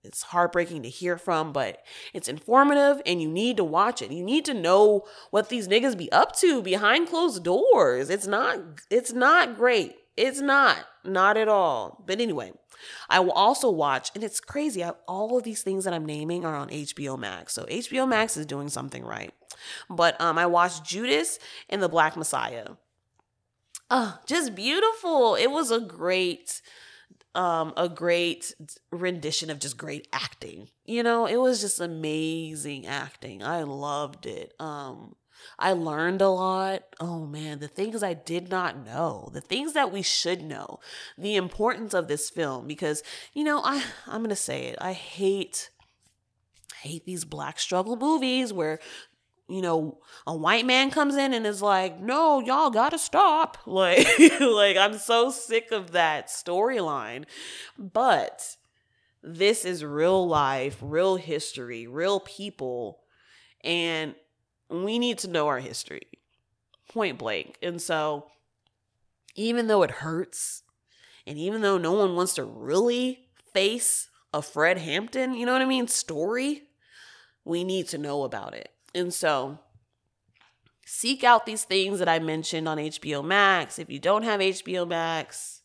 [0.04, 4.10] it's heartbreaking to hear from, but it's informative and you need to watch it.
[4.10, 8.10] You need to know what these niggas be up to behind closed doors.
[8.10, 8.58] It's not
[8.90, 9.94] it's not great.
[10.16, 10.78] It's not.
[11.04, 12.02] Not at all.
[12.06, 12.52] But anyway,
[13.08, 14.84] I will also watch, and it's crazy.
[14.84, 17.54] I, all of these things that I'm naming are on HBO Max.
[17.54, 19.32] So HBO Max is doing something right.
[19.88, 21.38] But um, I watched Judas
[21.68, 22.68] and the Black Messiah.
[23.90, 25.34] Oh, just beautiful.
[25.34, 26.60] It was a great
[27.34, 28.54] um a great
[28.90, 30.68] rendition of just great acting.
[30.84, 33.42] You know, it was just amazing acting.
[33.42, 34.54] I loved it.
[34.58, 35.16] Um
[35.58, 36.82] I learned a lot.
[37.00, 40.78] Oh man, the things I did not know, the things that we should know,
[41.18, 44.78] the importance of this film because you know, I I'm to say it.
[44.80, 45.70] I hate
[46.82, 48.78] hate these black struggle movies where
[49.52, 53.58] you know, a white man comes in and is like, "No, y'all got to stop."
[53.66, 54.06] Like
[54.40, 57.24] like I'm so sick of that storyline.
[57.78, 58.56] But
[59.22, 63.00] this is real life, real history, real people,
[63.62, 64.14] and
[64.68, 66.08] we need to know our history.
[66.92, 67.56] Point blank.
[67.62, 68.26] And so
[69.34, 70.62] even though it hurts,
[71.26, 75.62] and even though no one wants to really face a Fred Hampton, you know what
[75.62, 76.62] I mean, story,
[77.44, 78.71] we need to know about it.
[78.94, 79.58] And so
[80.86, 83.78] seek out these things that I mentioned on HBO Max.
[83.78, 85.62] If you don't have HBO Max,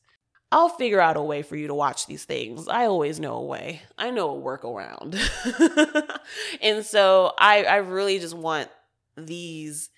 [0.51, 2.67] I'll figure out a way for you to watch these things.
[2.67, 3.81] I always know a way.
[3.97, 5.19] I know a workaround.
[6.61, 8.69] and so I I really just want
[9.17, 9.89] these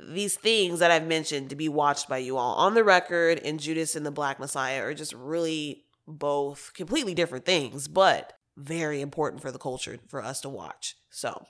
[0.00, 2.54] these things that I've mentioned to be watched by you all.
[2.54, 7.44] On the record and Judas and the Black Messiah are just really both completely different
[7.44, 10.96] things, but very important for the culture for us to watch.
[11.10, 11.46] So,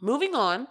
[0.00, 0.68] moving on.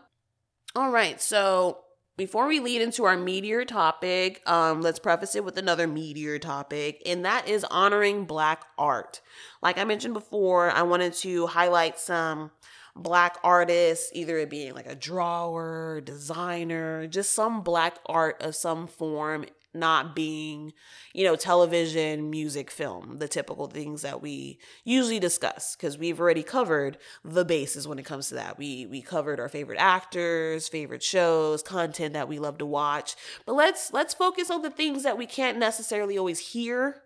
[0.75, 1.79] All right, so
[2.17, 7.01] before we lead into our meteor topic, um, let's preface it with another meteor topic,
[7.05, 9.21] and that is honoring Black art.
[9.61, 12.51] Like I mentioned before, I wanted to highlight some
[12.95, 18.87] black artists, either it being like a drawer, designer, just some black art of some
[18.87, 19.45] form,
[19.77, 20.73] not being,
[21.13, 26.43] you know, television, music, film, the typical things that we usually discuss because we've already
[26.43, 28.57] covered the bases when it comes to that.
[28.57, 33.15] We we covered our favorite actors, favorite shows, content that we love to watch.
[33.45, 37.03] But let's let's focus on the things that we can't necessarily always hear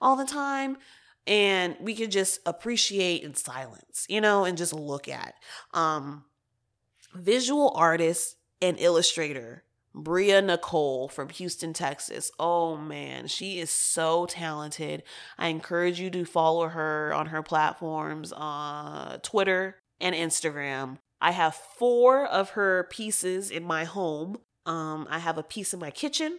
[0.00, 0.76] all the time
[1.26, 5.34] and we could just appreciate in silence, you know, and just look at.
[5.72, 6.24] Um,
[7.14, 12.30] visual artist and illustrator Bria Nicole from Houston, Texas.
[12.38, 15.02] Oh man, she is so talented.
[15.38, 20.98] I encourage you to follow her on her platforms, uh, Twitter and Instagram.
[21.20, 24.38] I have four of her pieces in my home.
[24.64, 26.38] Um, I have a piece in my kitchen,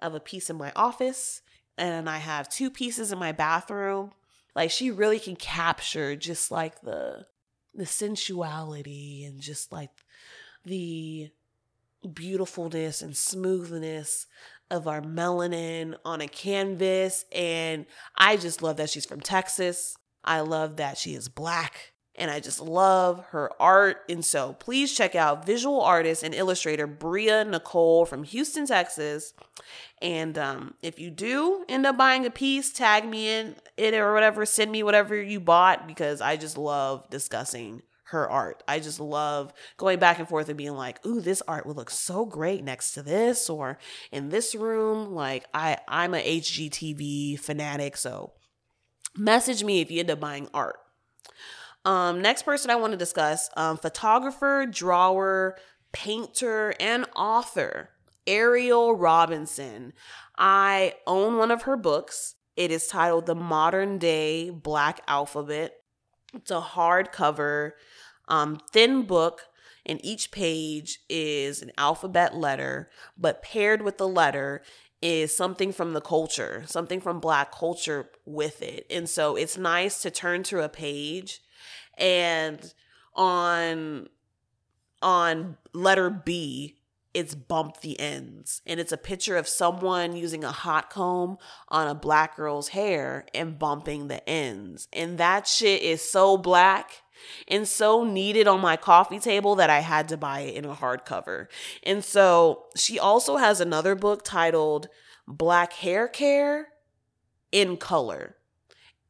[0.00, 1.42] I have a piece in my office,
[1.76, 4.12] and I have two pieces in my bathroom.
[4.56, 7.26] Like she really can capture just like the
[7.74, 9.90] the sensuality and just like
[10.64, 11.30] the
[12.14, 14.26] beautifulness and smoothness
[14.70, 19.96] of our melanin on a canvas and I just love that she's from Texas.
[20.24, 23.98] I love that she is black and I just love her art.
[24.08, 29.32] And so please check out visual artist and illustrator Bria Nicole from Houston, Texas.
[30.02, 34.12] And um, if you do end up buying a piece, tag me in it or
[34.12, 38.62] whatever, send me whatever you bought because I just love discussing her art.
[38.66, 41.90] I just love going back and forth and being like, "Ooh, this art would look
[41.90, 43.78] so great next to this or
[44.10, 48.32] in this room." Like I I'm a HGTV fanatic, so
[49.16, 50.78] message me if you end up buying art.
[51.84, 55.56] Um, next person I want to discuss um, photographer, drawer,
[55.92, 57.90] painter, and author,
[58.26, 59.92] Ariel Robinson.
[60.36, 62.34] I own one of her books.
[62.56, 65.74] It is titled The Modern Day Black Alphabet.
[66.34, 67.72] It's a hardcover,
[68.28, 69.42] um, thin book,
[69.86, 74.62] and each page is an alphabet letter, but paired with the letter
[75.00, 78.86] is something from the culture, something from Black culture with it.
[78.90, 81.40] And so it's nice to turn to a page
[81.96, 82.74] and
[83.14, 84.08] on
[85.00, 86.77] on letter B
[87.14, 91.88] it's bump the ends and it's a picture of someone using a hot comb on
[91.88, 97.02] a black girl's hair and bumping the ends and that shit is so black
[97.48, 100.74] and so needed on my coffee table that I had to buy it in a
[100.74, 101.48] hardcover.
[101.82, 104.88] And so she also has another book titled
[105.26, 106.68] Black Hair Care
[107.50, 108.36] in Color.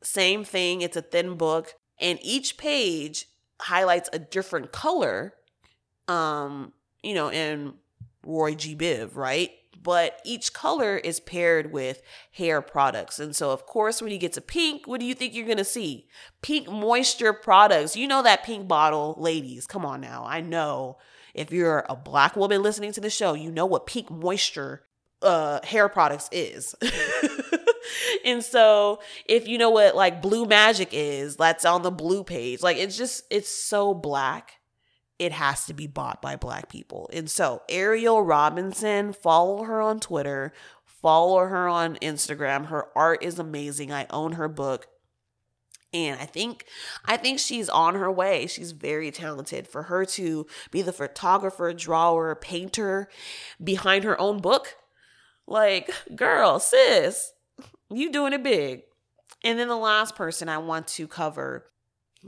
[0.02, 3.26] Same thing, it's a thin book and each page
[3.60, 5.34] highlights a different color
[6.06, 7.74] um you know in
[8.24, 8.74] roy g.
[8.74, 9.50] Biv right?
[9.80, 12.02] But each color is paired with
[12.32, 13.20] hair products.
[13.20, 15.64] And so of course when you get to pink what do you think you're gonna
[15.64, 16.08] see?
[16.42, 17.96] Pink moisture products.
[17.96, 19.66] You know that pink bottle ladies.
[19.66, 20.24] Come on now.
[20.26, 20.98] I know.
[21.34, 24.84] If you're a black woman listening to the show you know what pink moisture
[25.22, 26.74] uh hair products is.
[28.24, 32.62] And so if you know what like blue magic is, that's on the blue page.
[32.62, 34.57] Like it's just it's so black.
[35.18, 37.10] It has to be bought by black people.
[37.12, 40.52] And so Ariel Robinson, follow her on Twitter,
[40.84, 42.66] follow her on Instagram.
[42.66, 43.92] Her art is amazing.
[43.92, 44.86] I own her book.
[45.94, 46.66] And I think
[47.06, 48.46] I think she's on her way.
[48.46, 49.66] She's very talented.
[49.66, 53.08] For her to be the photographer, drawer, painter
[53.62, 54.76] behind her own book,
[55.46, 57.32] like, girl, sis,
[57.90, 58.82] you doing it big.
[59.42, 61.70] And then the last person I want to cover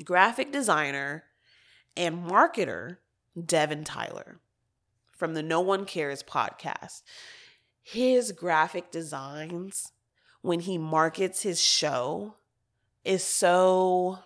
[0.05, 1.25] graphic designer
[1.97, 2.99] and marketer
[3.45, 4.41] Devin Tyler
[5.13, 7.03] from the No One Cares podcast.
[7.83, 9.93] His graphic designs
[10.43, 12.35] when he markets his show
[13.05, 14.21] is so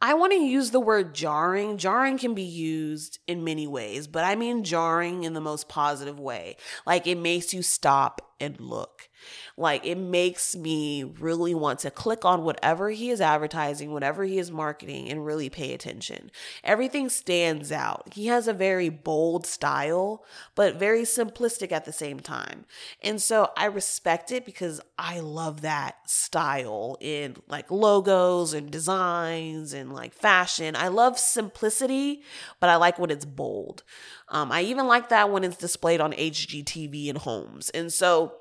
[0.00, 1.78] I want to use the word jarring.
[1.78, 6.20] Jarring can be used in many ways, but I mean jarring in the most positive
[6.20, 6.56] way.
[6.86, 9.08] Like it makes you stop and look.
[9.56, 14.38] Like it makes me really want to click on whatever he is advertising, whatever he
[14.38, 16.30] is marketing, and really pay attention.
[16.64, 18.14] Everything stands out.
[18.14, 20.24] He has a very bold style,
[20.56, 22.64] but very simplistic at the same time.
[23.00, 29.72] And so I respect it because I love that style in like logos and designs
[29.72, 30.74] and like fashion.
[30.74, 32.22] I love simplicity,
[32.58, 33.84] but I like when it's bold.
[34.28, 37.70] Um, I even like that when it's displayed on HGTV and homes.
[37.70, 38.34] And so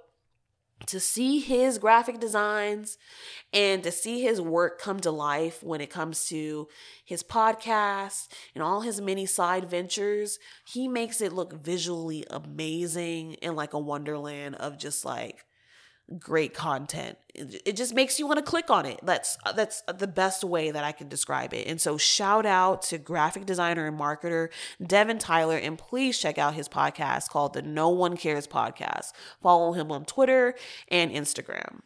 [0.88, 2.98] to see his graphic designs
[3.52, 6.68] and to see his work come to life when it comes to
[7.06, 13.56] his podcast and all his many side ventures, he makes it look visually amazing and
[13.56, 15.46] like a wonderland of just like
[16.20, 17.18] great content.
[17.34, 19.00] It just makes you want to click on it.
[19.04, 21.68] That's uh, that's uh, the best way that I can describe it.
[21.68, 24.50] And so shout out to graphic designer and marketer
[24.86, 29.14] Devin Tyler and please check out his podcast called the No One Cares podcast.
[29.42, 30.56] Follow him on Twitter
[30.90, 31.82] and Instagram.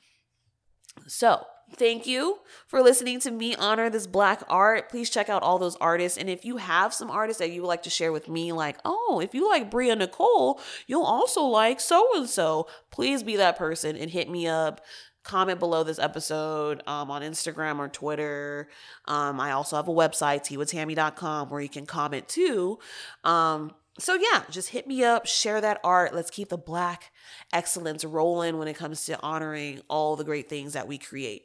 [1.08, 1.46] So,
[1.76, 4.90] Thank you for listening to me honor this black art.
[4.90, 6.18] Please check out all those artists.
[6.18, 8.78] And if you have some artists that you would like to share with me, like,
[8.86, 13.58] oh, if you like Bria Nicole, you'll also like so and so, please be that
[13.58, 14.82] person and hit me up.
[15.24, 18.70] Comment below this episode um, on Instagram or Twitter.
[19.06, 22.80] Um, I also have a website, teawithtammy.com, where you can comment too.
[23.26, 26.16] Um, so yeah, just hit me up, share that art.
[26.16, 27.12] Let's keep the black
[27.52, 31.44] excellence rolling when it comes to honoring all the great things that we create.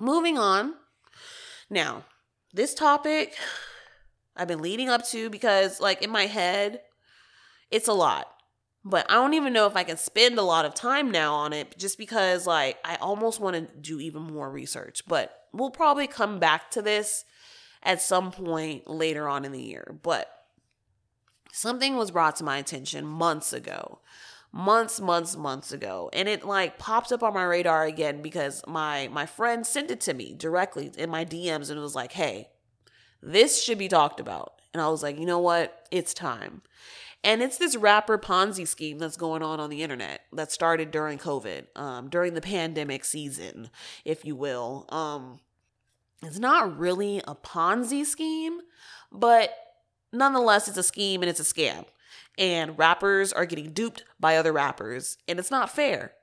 [0.00, 0.74] Moving on.
[1.68, 2.04] Now,
[2.54, 3.36] this topic
[4.34, 6.80] I've been leading up to because, like, in my head,
[7.70, 8.26] it's a lot.
[8.82, 11.52] But I don't even know if I can spend a lot of time now on
[11.52, 15.02] it just because, like, I almost want to do even more research.
[15.06, 17.26] But we'll probably come back to this
[17.82, 19.94] at some point later on in the year.
[20.02, 20.30] But
[21.52, 24.00] something was brought to my attention months ago
[24.52, 26.10] months months months ago.
[26.12, 30.00] And it like popped up on my radar again because my my friend sent it
[30.02, 32.48] to me directly in my DMs and it was like hey
[33.22, 34.54] this should be talked about.
[34.72, 35.86] And I was like you know what?
[35.90, 36.62] It's time.
[37.22, 41.18] And it's this rapper Ponzi scheme that's going on on the internet that started during
[41.18, 43.68] COVID, um, during the pandemic season,
[44.06, 44.86] if you will.
[44.88, 45.40] Um,
[46.22, 48.60] it's not really a Ponzi scheme,
[49.12, 49.54] but
[50.14, 51.84] nonetheless, it's a scheme and it's a scam
[52.40, 56.14] and rappers are getting duped by other rappers, and it's not fair.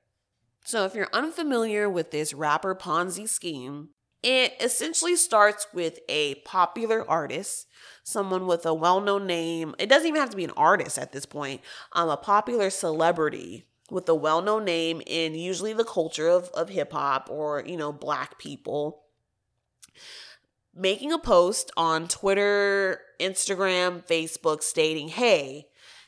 [0.66, 3.90] So, if you're unfamiliar with this rapper Ponzi scheme,
[4.24, 7.68] it essentially starts with a popular artist,
[8.04, 9.76] someone with a well known name.
[9.78, 11.62] It doesn't even have to be an artist at this point,
[11.94, 16.70] um, a popular celebrity with a well known name in usually the culture of, of
[16.70, 19.04] hip hop or, you know, black people
[20.78, 25.68] making a post on Twitter, Instagram, Facebook stating, hey,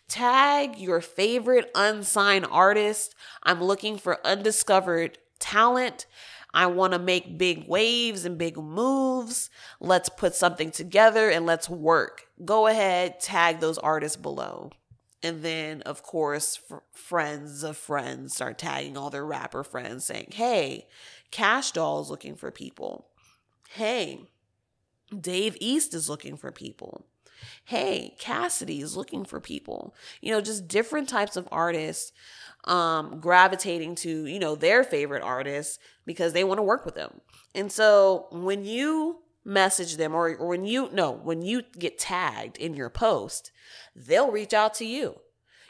[0.10, 3.14] Tag your favorite unsigned artist.
[3.43, 6.07] I'm looking for undiscovered talent.
[6.51, 9.51] I want to make big waves and big moves.
[9.80, 12.26] Let's put something together and let's work.
[12.43, 14.72] Go ahead, tag those artists below.
[15.22, 16.60] And then, of course,
[16.91, 20.88] friends of friends start tagging all their rapper friends saying, hey,
[21.30, 23.05] Kash Doll is looking for people.
[23.70, 24.22] Hey,
[25.16, 27.05] Dave East is looking for people
[27.65, 29.95] hey, Cassidy is looking for people.
[30.21, 32.11] You know, just different types of artists
[32.65, 37.21] um gravitating to, you know, their favorite artists because they want to work with them.
[37.55, 42.57] And so when you message them or, or when you no, when you get tagged
[42.57, 43.51] in your post,
[43.95, 45.21] they'll reach out to you.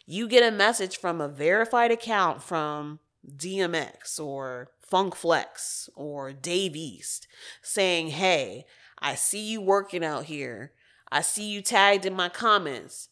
[0.06, 6.76] You get a message from a verified account from DMX or Funk Flex or Dave
[6.76, 7.28] East
[7.62, 8.66] saying, Hey,
[8.98, 10.72] I see you working out here.
[11.12, 13.10] I see you tagged in my comments.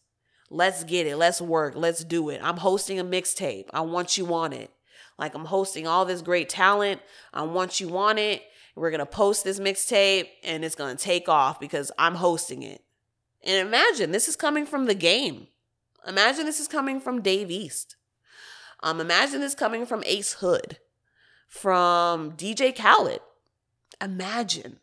[0.50, 1.16] Let's get it.
[1.16, 1.74] Let's work.
[1.76, 2.40] Let's do it.
[2.42, 3.66] I'm hosting a mixtape.
[3.72, 4.70] I want you on it.
[5.18, 7.00] Like I'm hosting all this great talent.
[7.34, 8.42] I want you on it.
[8.74, 12.62] We're going to post this mixtape and it's going to take off because I'm hosting
[12.62, 12.82] it.
[13.42, 15.48] And imagine this is coming from the game.
[16.06, 17.96] Imagine this is coming from Dave East.
[18.82, 20.78] Um, imagine this coming from Ace Hood,
[21.48, 23.20] from DJ Khaled.
[24.00, 24.78] Imagine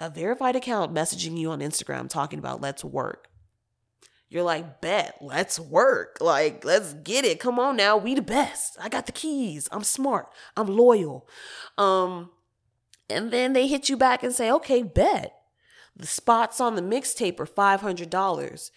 [0.00, 3.28] a verified account messaging you on Instagram talking about let's work.
[4.28, 6.18] You're like, bet, let's work.
[6.20, 7.38] Like, let's get it.
[7.38, 7.96] Come on now.
[7.96, 8.76] We the best.
[8.80, 9.68] I got the keys.
[9.70, 10.28] I'm smart.
[10.56, 11.28] I'm loyal.
[11.78, 12.30] Um,
[13.08, 15.32] and then they hit you back and say, okay, bet.
[15.94, 18.70] The spots on the mixtape are $500.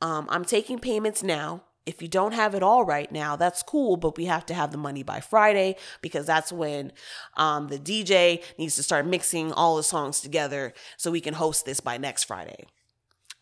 [0.00, 1.64] Um, I'm taking payments now.
[1.86, 4.70] If you don't have it all right now, that's cool, but we have to have
[4.70, 6.92] the money by Friday because that's when
[7.36, 11.66] um, the DJ needs to start mixing all the songs together so we can host
[11.66, 12.64] this by next Friday.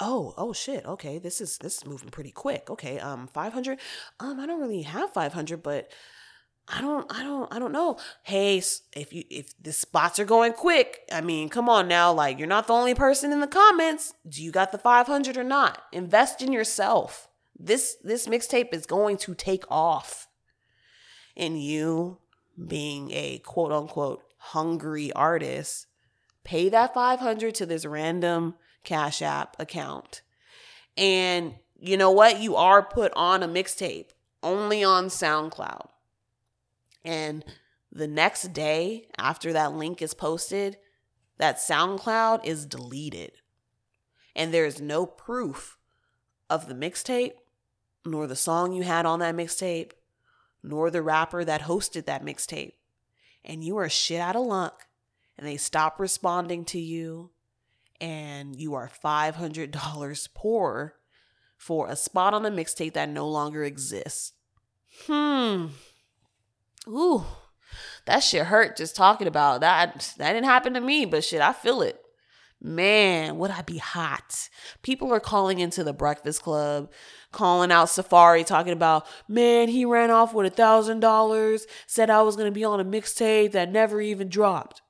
[0.00, 0.84] Oh, oh shit.
[0.84, 2.68] Okay, this is this is moving pretty quick.
[2.68, 3.78] Okay, um 500.
[4.18, 5.92] Um I don't really have 500, but
[6.66, 7.98] I don't I don't I don't know.
[8.24, 8.58] Hey,
[8.96, 12.48] if you if the spots are going quick, I mean, come on now, like you're
[12.48, 14.14] not the only person in the comments.
[14.28, 15.82] Do you got the 500 or not?
[15.92, 17.28] Invest in yourself.
[17.58, 20.28] This this mixtape is going to take off.
[21.36, 22.18] And you
[22.66, 25.86] being a quote unquote hungry artist,
[26.44, 30.22] pay that 500 to this random Cash App account.
[30.96, 32.40] And you know what?
[32.40, 34.10] You are put on a mixtape
[34.42, 35.88] only on SoundCloud.
[37.04, 37.44] And
[37.90, 40.78] the next day after that link is posted,
[41.38, 43.32] that SoundCloud is deleted.
[44.34, 45.78] And there's no proof
[46.48, 47.32] of the mixtape,
[48.04, 49.92] nor the song you had on that mixtape,
[50.62, 52.72] nor the rapper that hosted that mixtape.
[53.44, 54.86] And you are shit out of luck.
[55.36, 57.30] And they stop responding to you.
[58.00, 60.94] And you are $500 poorer
[61.56, 64.32] for a spot on a mixtape that no longer exists.
[65.06, 65.66] Hmm.
[66.88, 67.24] Ooh,
[68.06, 70.14] that shit hurt just talking about that.
[70.18, 72.01] That didn't happen to me, but shit, I feel it.
[72.64, 74.48] Man, would I be hot?
[74.82, 76.92] People are calling into the Breakfast Club,
[77.32, 82.22] calling out Safari, talking about, man, he ran off with a thousand dollars, said I
[82.22, 84.80] was gonna be on a mixtape that never even dropped.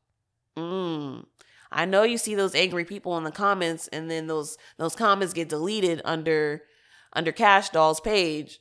[0.55, 1.25] Mm.
[1.71, 5.33] I know you see those angry people in the comments, and then those those comments
[5.33, 6.65] get deleted under
[7.15, 8.61] under Kash Doll's page.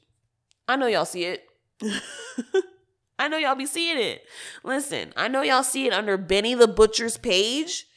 [0.70, 1.44] I know y'all see it.
[3.20, 4.24] I know y'all be seeing it.
[4.64, 7.88] Listen, I know y'all see it under Benny the Butcher's page.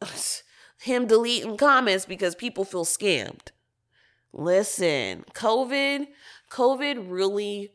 [0.80, 3.48] Him deleting comments because people feel scammed.
[4.32, 6.06] Listen, COVID,
[6.50, 7.72] COVID really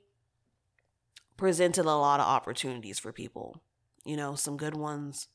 [1.38, 3.62] presented a lot of opportunities for people.
[4.06, 5.28] You know, some good ones,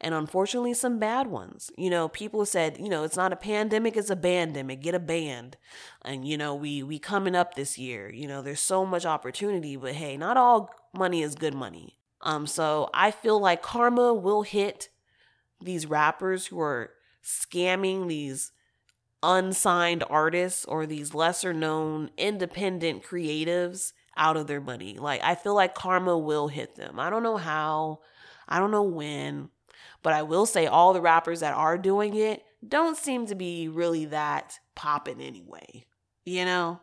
[0.00, 1.70] and unfortunately some bad ones.
[1.76, 4.82] You know, people said, you know, it's not a pandemic, it's a bandemic.
[4.82, 5.56] Get a band.
[6.02, 8.10] And you know, we we coming up this year.
[8.10, 11.98] You know, there's so much opportunity, but hey, not all money is good money.
[12.20, 14.90] Um so I feel like karma will hit
[15.60, 16.90] these rappers who are
[17.24, 18.52] scamming these
[19.22, 24.98] unsigned artists or these lesser known independent creatives out of their money.
[24.98, 26.98] Like I feel like karma will hit them.
[26.98, 28.00] I don't know how,
[28.48, 29.50] I don't know when,
[30.02, 33.68] but I will say all the rappers that are doing it don't seem to be
[33.68, 35.86] really that popping anyway.
[36.24, 36.80] You know?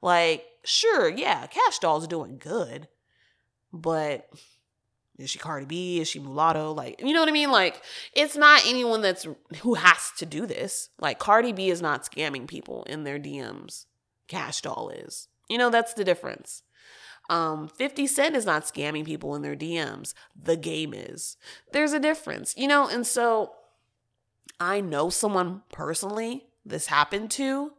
[0.00, 2.88] Like, sure, yeah, Kash Doll's doing good,
[3.72, 4.28] but
[5.18, 6.00] is she Cardi B?
[6.00, 6.72] Is she Mulatto?
[6.72, 7.50] Like, you know what I mean?
[7.50, 7.82] Like,
[8.14, 9.26] it's not anyone that's
[9.60, 10.88] who has to do this.
[10.98, 13.86] Like, Cardi B is not scamming people in their DMs.
[14.28, 15.28] Kash Doll is.
[15.48, 16.62] You know, that's the difference.
[17.28, 20.14] Um, 50 Cent is not scamming people in their DMs.
[20.40, 21.36] The game is.
[21.72, 23.52] There's a difference, you know, and so
[24.58, 27.72] I know someone personally this happened to.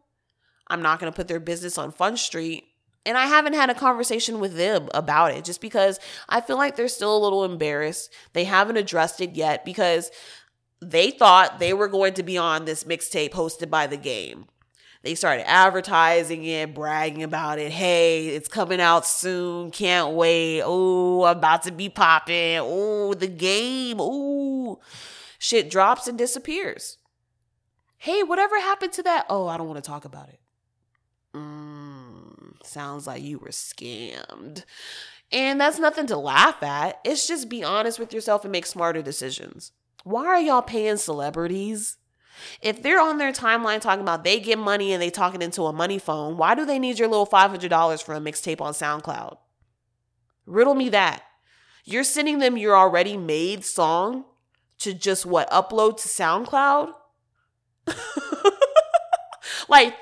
[0.67, 2.65] I'm not going to put their business on Fun Street.
[3.05, 5.99] And I haven't had a conversation with them about it just because
[6.29, 8.13] I feel like they're still a little embarrassed.
[8.31, 10.09] They haven't addressed it yet because
[10.81, 14.45] they thought they were going to be on this mixtape hosted by the game.
[15.01, 17.73] They started advertising it, bragging about it.
[17.73, 19.69] Hey, it's coming out soon.
[19.69, 20.61] Can't wait.
[20.63, 22.59] Oh, about to be popping.
[22.61, 23.97] Oh, the game.
[23.99, 24.79] Oh,
[25.39, 26.99] shit drops and disappears.
[27.97, 29.25] Hey, whatever happened to that?
[29.29, 30.39] Oh, I don't want to talk about it.
[31.35, 31.92] Mm,
[32.65, 34.63] sounds like you were scammed.
[35.31, 36.99] And that's nothing to laugh at.
[37.03, 39.71] It's just be honest with yourself and make smarter decisions.
[40.03, 41.97] Why are y'all paying celebrities?
[42.61, 45.73] If they're on their timeline talking about they get money and they talking into a
[45.73, 49.37] money phone, why do they need your little $500 for a mixtape on SoundCloud?
[50.45, 51.23] Riddle me that.
[51.85, 54.25] You're sending them your already made song
[54.79, 56.93] to just what upload to SoundCloud?
[59.69, 59.95] like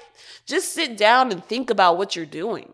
[0.52, 2.74] just sit down and think about what you're doing.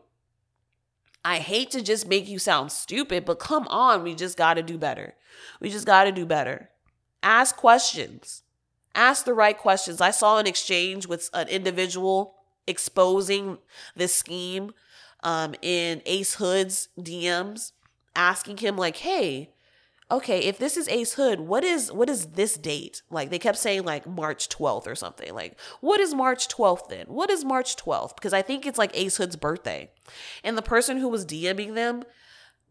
[1.23, 4.63] I hate to just make you sound stupid, but come on, we just got to
[4.63, 5.15] do better.
[5.59, 6.69] We just got to do better.
[7.23, 8.43] Ask questions
[8.97, 10.01] ask the right questions.
[10.01, 13.59] I saw an exchange with an individual exposing
[13.95, 14.73] this scheme
[15.23, 17.71] um, in Ace Hood's DMs,
[18.15, 19.53] asking him like, "Hey,
[20.09, 23.57] okay, if this is Ace Hood, what is what is this date?" Like they kept
[23.57, 25.33] saying like March 12th or something.
[25.33, 27.05] Like, what is March 12th then?
[27.07, 28.15] What is March 12th?
[28.15, 29.91] Because I think it's like Ace Hood's birthday.
[30.43, 32.03] And the person who was DMing them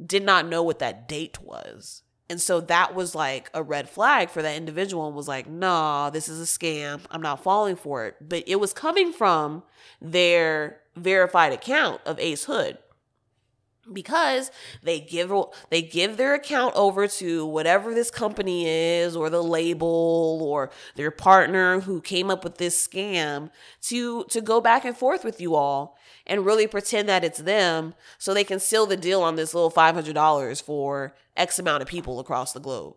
[0.05, 2.03] did not know what that date was.
[2.29, 6.11] And so that was like a red flag for that individual and was like, nah,
[6.11, 7.01] this is a scam.
[7.11, 8.17] I'm not falling for it.
[8.21, 9.63] But it was coming from
[10.01, 12.79] their verified account of Ace Hood
[13.93, 14.51] because
[14.83, 15.33] they give
[15.71, 21.11] they give their account over to whatever this company is or the label or their
[21.11, 23.51] partner who came up with this scam
[23.83, 27.95] to to go back and forth with you all and really pretend that it's them
[28.19, 32.19] so they can seal the deal on this little $500 for x amount of people
[32.19, 32.97] across the globe.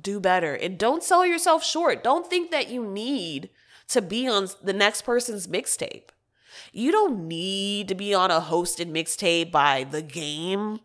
[0.00, 2.02] Do better and don't sell yourself short.
[2.04, 3.50] Don't think that you need
[3.88, 6.11] to be on the next person's mixtape
[6.72, 10.80] you don't need to be on a hosted mixtape by The Game.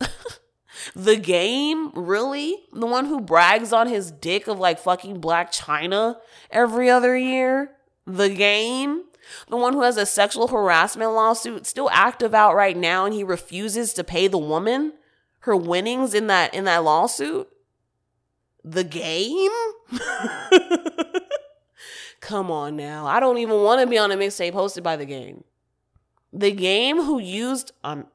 [0.94, 1.90] the Game?
[1.94, 2.56] Really?
[2.72, 6.16] The one who brags on his dick of like fucking Blac Chyna
[6.50, 7.72] every other year?
[8.06, 9.04] The Game?
[9.48, 13.24] The one who has a sexual harassment lawsuit still active out right now and he
[13.24, 14.92] refuses to pay the woman
[15.40, 17.48] her winnings in that in that lawsuit?
[18.64, 19.50] The Game?
[22.22, 23.04] Come on now.
[23.04, 25.42] I don't even want to be on a mixtape hosted by the game.
[26.32, 28.06] The game who used um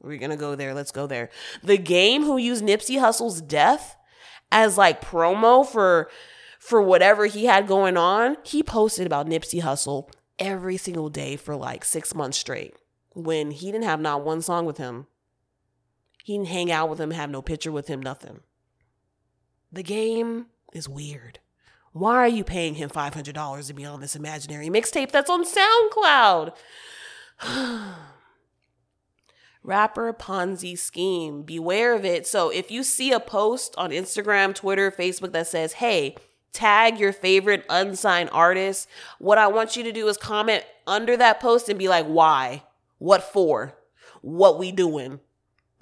[0.00, 1.30] we're gonna go there, let's go there.
[1.62, 3.96] The game who used Nipsey Hussle's death
[4.50, 6.10] as like promo for
[6.58, 10.10] for whatever he had going on, he posted about Nipsey Hussle
[10.40, 12.74] every single day for like six months straight
[13.10, 15.06] when he didn't have not one song with him.
[16.24, 18.40] He didn't hang out with him, have no picture with him, nothing.
[19.70, 21.38] The game is weird.
[21.92, 26.54] Why are you paying him $500 to be on this imaginary mixtape that's on SoundCloud?
[29.62, 31.42] Rapper Ponzi scheme.
[31.42, 32.26] Beware of it.
[32.26, 36.16] So if you see a post on Instagram, Twitter, Facebook that says, hey,
[36.52, 38.88] tag your favorite unsigned artist,
[39.18, 42.62] what I want you to do is comment under that post and be like, why?
[42.98, 43.74] What for?
[44.22, 45.20] What we doing?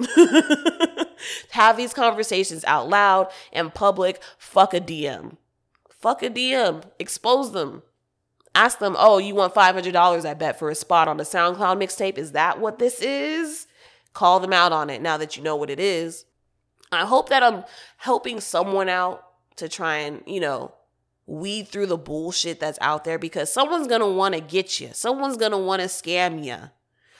[1.50, 4.22] Have these conversations out loud and public.
[4.38, 5.36] Fuck a DM.
[6.01, 6.84] Fuck a DM.
[6.98, 7.82] Expose them.
[8.55, 12.18] Ask them, oh, you want $500, I bet, for a spot on the SoundCloud mixtape.
[12.18, 13.66] Is that what this is?
[14.12, 16.24] Call them out on it now that you know what it is.
[16.90, 17.64] I hope that I'm
[17.98, 19.24] helping someone out
[19.57, 20.74] to try and, you know,
[21.26, 24.88] weed through the bullshit that's out there because someone's gonna wanna get you.
[24.92, 26.57] Someone's gonna wanna scam you.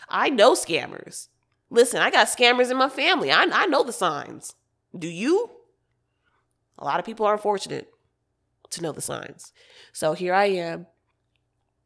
[0.09, 1.29] I know scammers.
[1.71, 3.31] Listen, I got scammers in my family.
[3.31, 4.57] I, I know the signs.
[4.99, 5.51] Do you?
[6.77, 7.93] A lot of people are unfortunate
[8.71, 9.53] to know the signs.
[9.93, 10.87] So here I am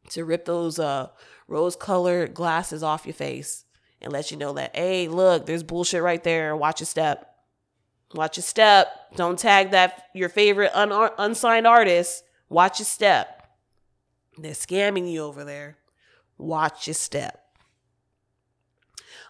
[0.09, 1.09] to rip those uh
[1.47, 3.65] rose colored glasses off your face
[4.01, 6.55] and let you know that hey, look, there's bullshit right there.
[6.55, 7.35] Watch your step.
[8.13, 8.87] Watch your step.
[9.15, 12.23] Don't tag that your favorite un- unsigned artist.
[12.49, 13.47] Watch your step.
[14.37, 15.77] They're scamming you over there.
[16.37, 17.41] Watch your step.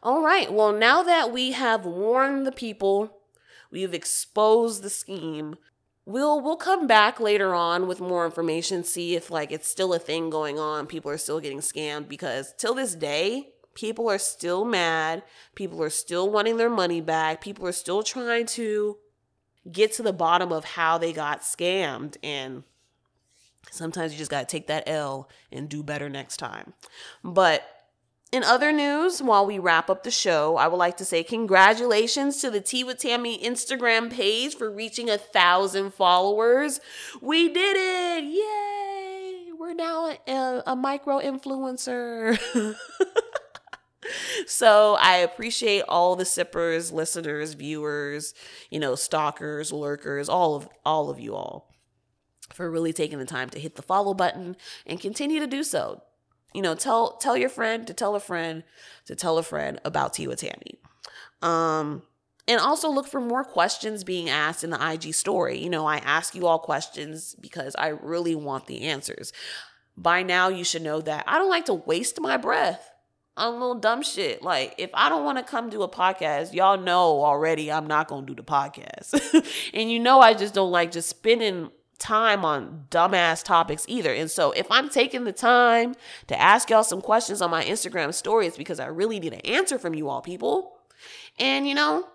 [0.03, 0.51] All right.
[0.51, 3.17] Well, now that we have warned the people,
[3.71, 5.55] we've exposed the scheme,
[6.05, 9.99] we'll we'll come back later on with more information see if like it's still a
[9.99, 10.87] thing going on.
[10.87, 15.21] People are still getting scammed because till this day people are still mad.
[15.53, 17.41] People are still wanting their money back.
[17.41, 18.97] People are still trying to
[19.71, 22.17] get to the bottom of how they got scammed.
[22.23, 22.63] And
[23.69, 26.73] sometimes you just got to take that L and do better next time.
[27.23, 27.63] But
[28.35, 32.41] in other news, while we wrap up the show, I would like to say congratulations
[32.41, 36.81] to the Tea with Tammy Instagram page for reaching a thousand followers.
[37.21, 38.25] We did it!
[38.25, 39.53] Yay!
[39.57, 42.37] We're now a, a micro influencer.
[44.47, 48.33] so I appreciate all the sippers, listeners, viewers,
[48.69, 51.73] you know, stalkers, lurkers, all of all of you all
[52.53, 56.01] for really taking the time to hit the follow button and continue to do so
[56.55, 58.63] you know, tell tell your friend to tell a friend
[59.05, 60.79] to tell a friend about Tea with Tammy.
[61.41, 62.03] Um,
[62.47, 65.57] and also look for more questions being asked in the IG story.
[65.57, 69.33] You know, I ask you all questions because I really want the answers.
[69.97, 72.91] By now, you should know that I don't like to waste my breath
[73.37, 74.41] on little dumb shit.
[74.43, 78.07] Like, if I don't want to come do a podcast, y'all know already I'm not
[78.07, 79.13] going to do the podcast.
[79.73, 84.13] and you know, I just don't like just spending time on dumbass topics either.
[84.13, 85.95] And so if I'm taking the time
[86.27, 89.41] to ask y'all some questions on my Instagram story, it's because I really need an
[89.41, 90.73] answer from you all people.
[91.39, 92.07] And you know,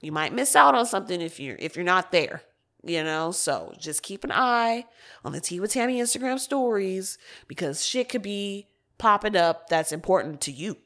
[0.00, 2.42] you might miss out on something if you're if you're not there.
[2.84, 4.86] You know, so just keep an eye
[5.24, 7.18] on the Tea with Tammy Instagram stories
[7.48, 8.68] because shit could be
[8.98, 10.76] popping up that's important to you.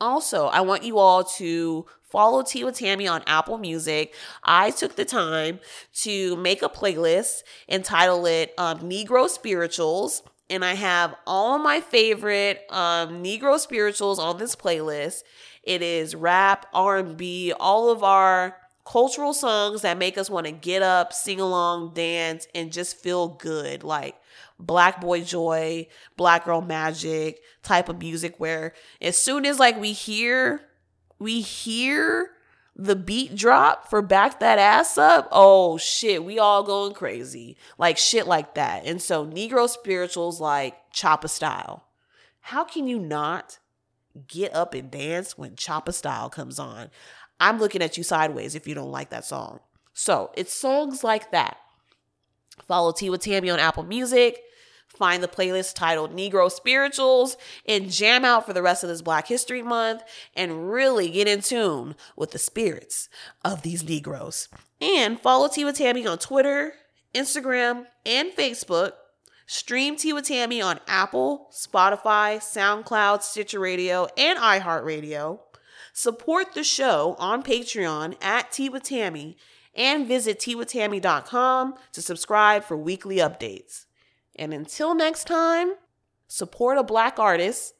[0.00, 4.14] Also, I want you all to follow Tea with Tammy on Apple Music.
[4.42, 5.60] I took the time
[6.02, 10.22] to make a playlist entitled it um, Negro Spirituals.
[10.50, 15.22] and I have all my favorite um, Negro spirituals on this playlist.
[15.62, 20.82] It is rap, R&B, all of our cultural songs that make us want to get
[20.82, 23.82] up, sing along, dance, and just feel good.
[23.82, 24.16] Like
[24.58, 29.92] Black Boy Joy, Black Girl Magic type of music where as soon as like we
[29.92, 30.62] hear
[31.18, 32.30] we hear
[32.76, 37.56] the beat drop for back that ass up, oh shit, we all going crazy.
[37.78, 38.84] Like shit like that.
[38.84, 41.84] And so Negro spirituals like Choppa Style.
[42.40, 43.58] How can you not
[44.26, 46.90] get up and dance when Choppa Style comes on?
[47.40, 49.60] I'm looking at you sideways if you don't like that song.
[49.92, 51.56] So it's songs like that.
[52.66, 54.40] Follow Tea with Tammy on Apple Music.
[54.88, 57.36] Find the playlist titled Negro Spirituals
[57.66, 60.02] and jam out for the rest of this Black History Month
[60.36, 63.08] and really get in tune with the spirits
[63.44, 64.48] of these Negroes.
[64.80, 66.74] And follow Tea with Tammy on Twitter,
[67.14, 68.92] Instagram, and Facebook.
[69.46, 75.40] Stream Tea with Tammy on Apple, Spotify, SoundCloud, Stitcher Radio, and iHeartRadio.
[75.92, 79.36] Support the show on Patreon at Tea with Tammy
[79.76, 83.86] and visit teawithtammy.com to subscribe for weekly updates.
[84.36, 85.74] And until next time,
[86.28, 87.74] support a black artist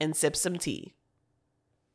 [0.00, 0.94] and sip some tea.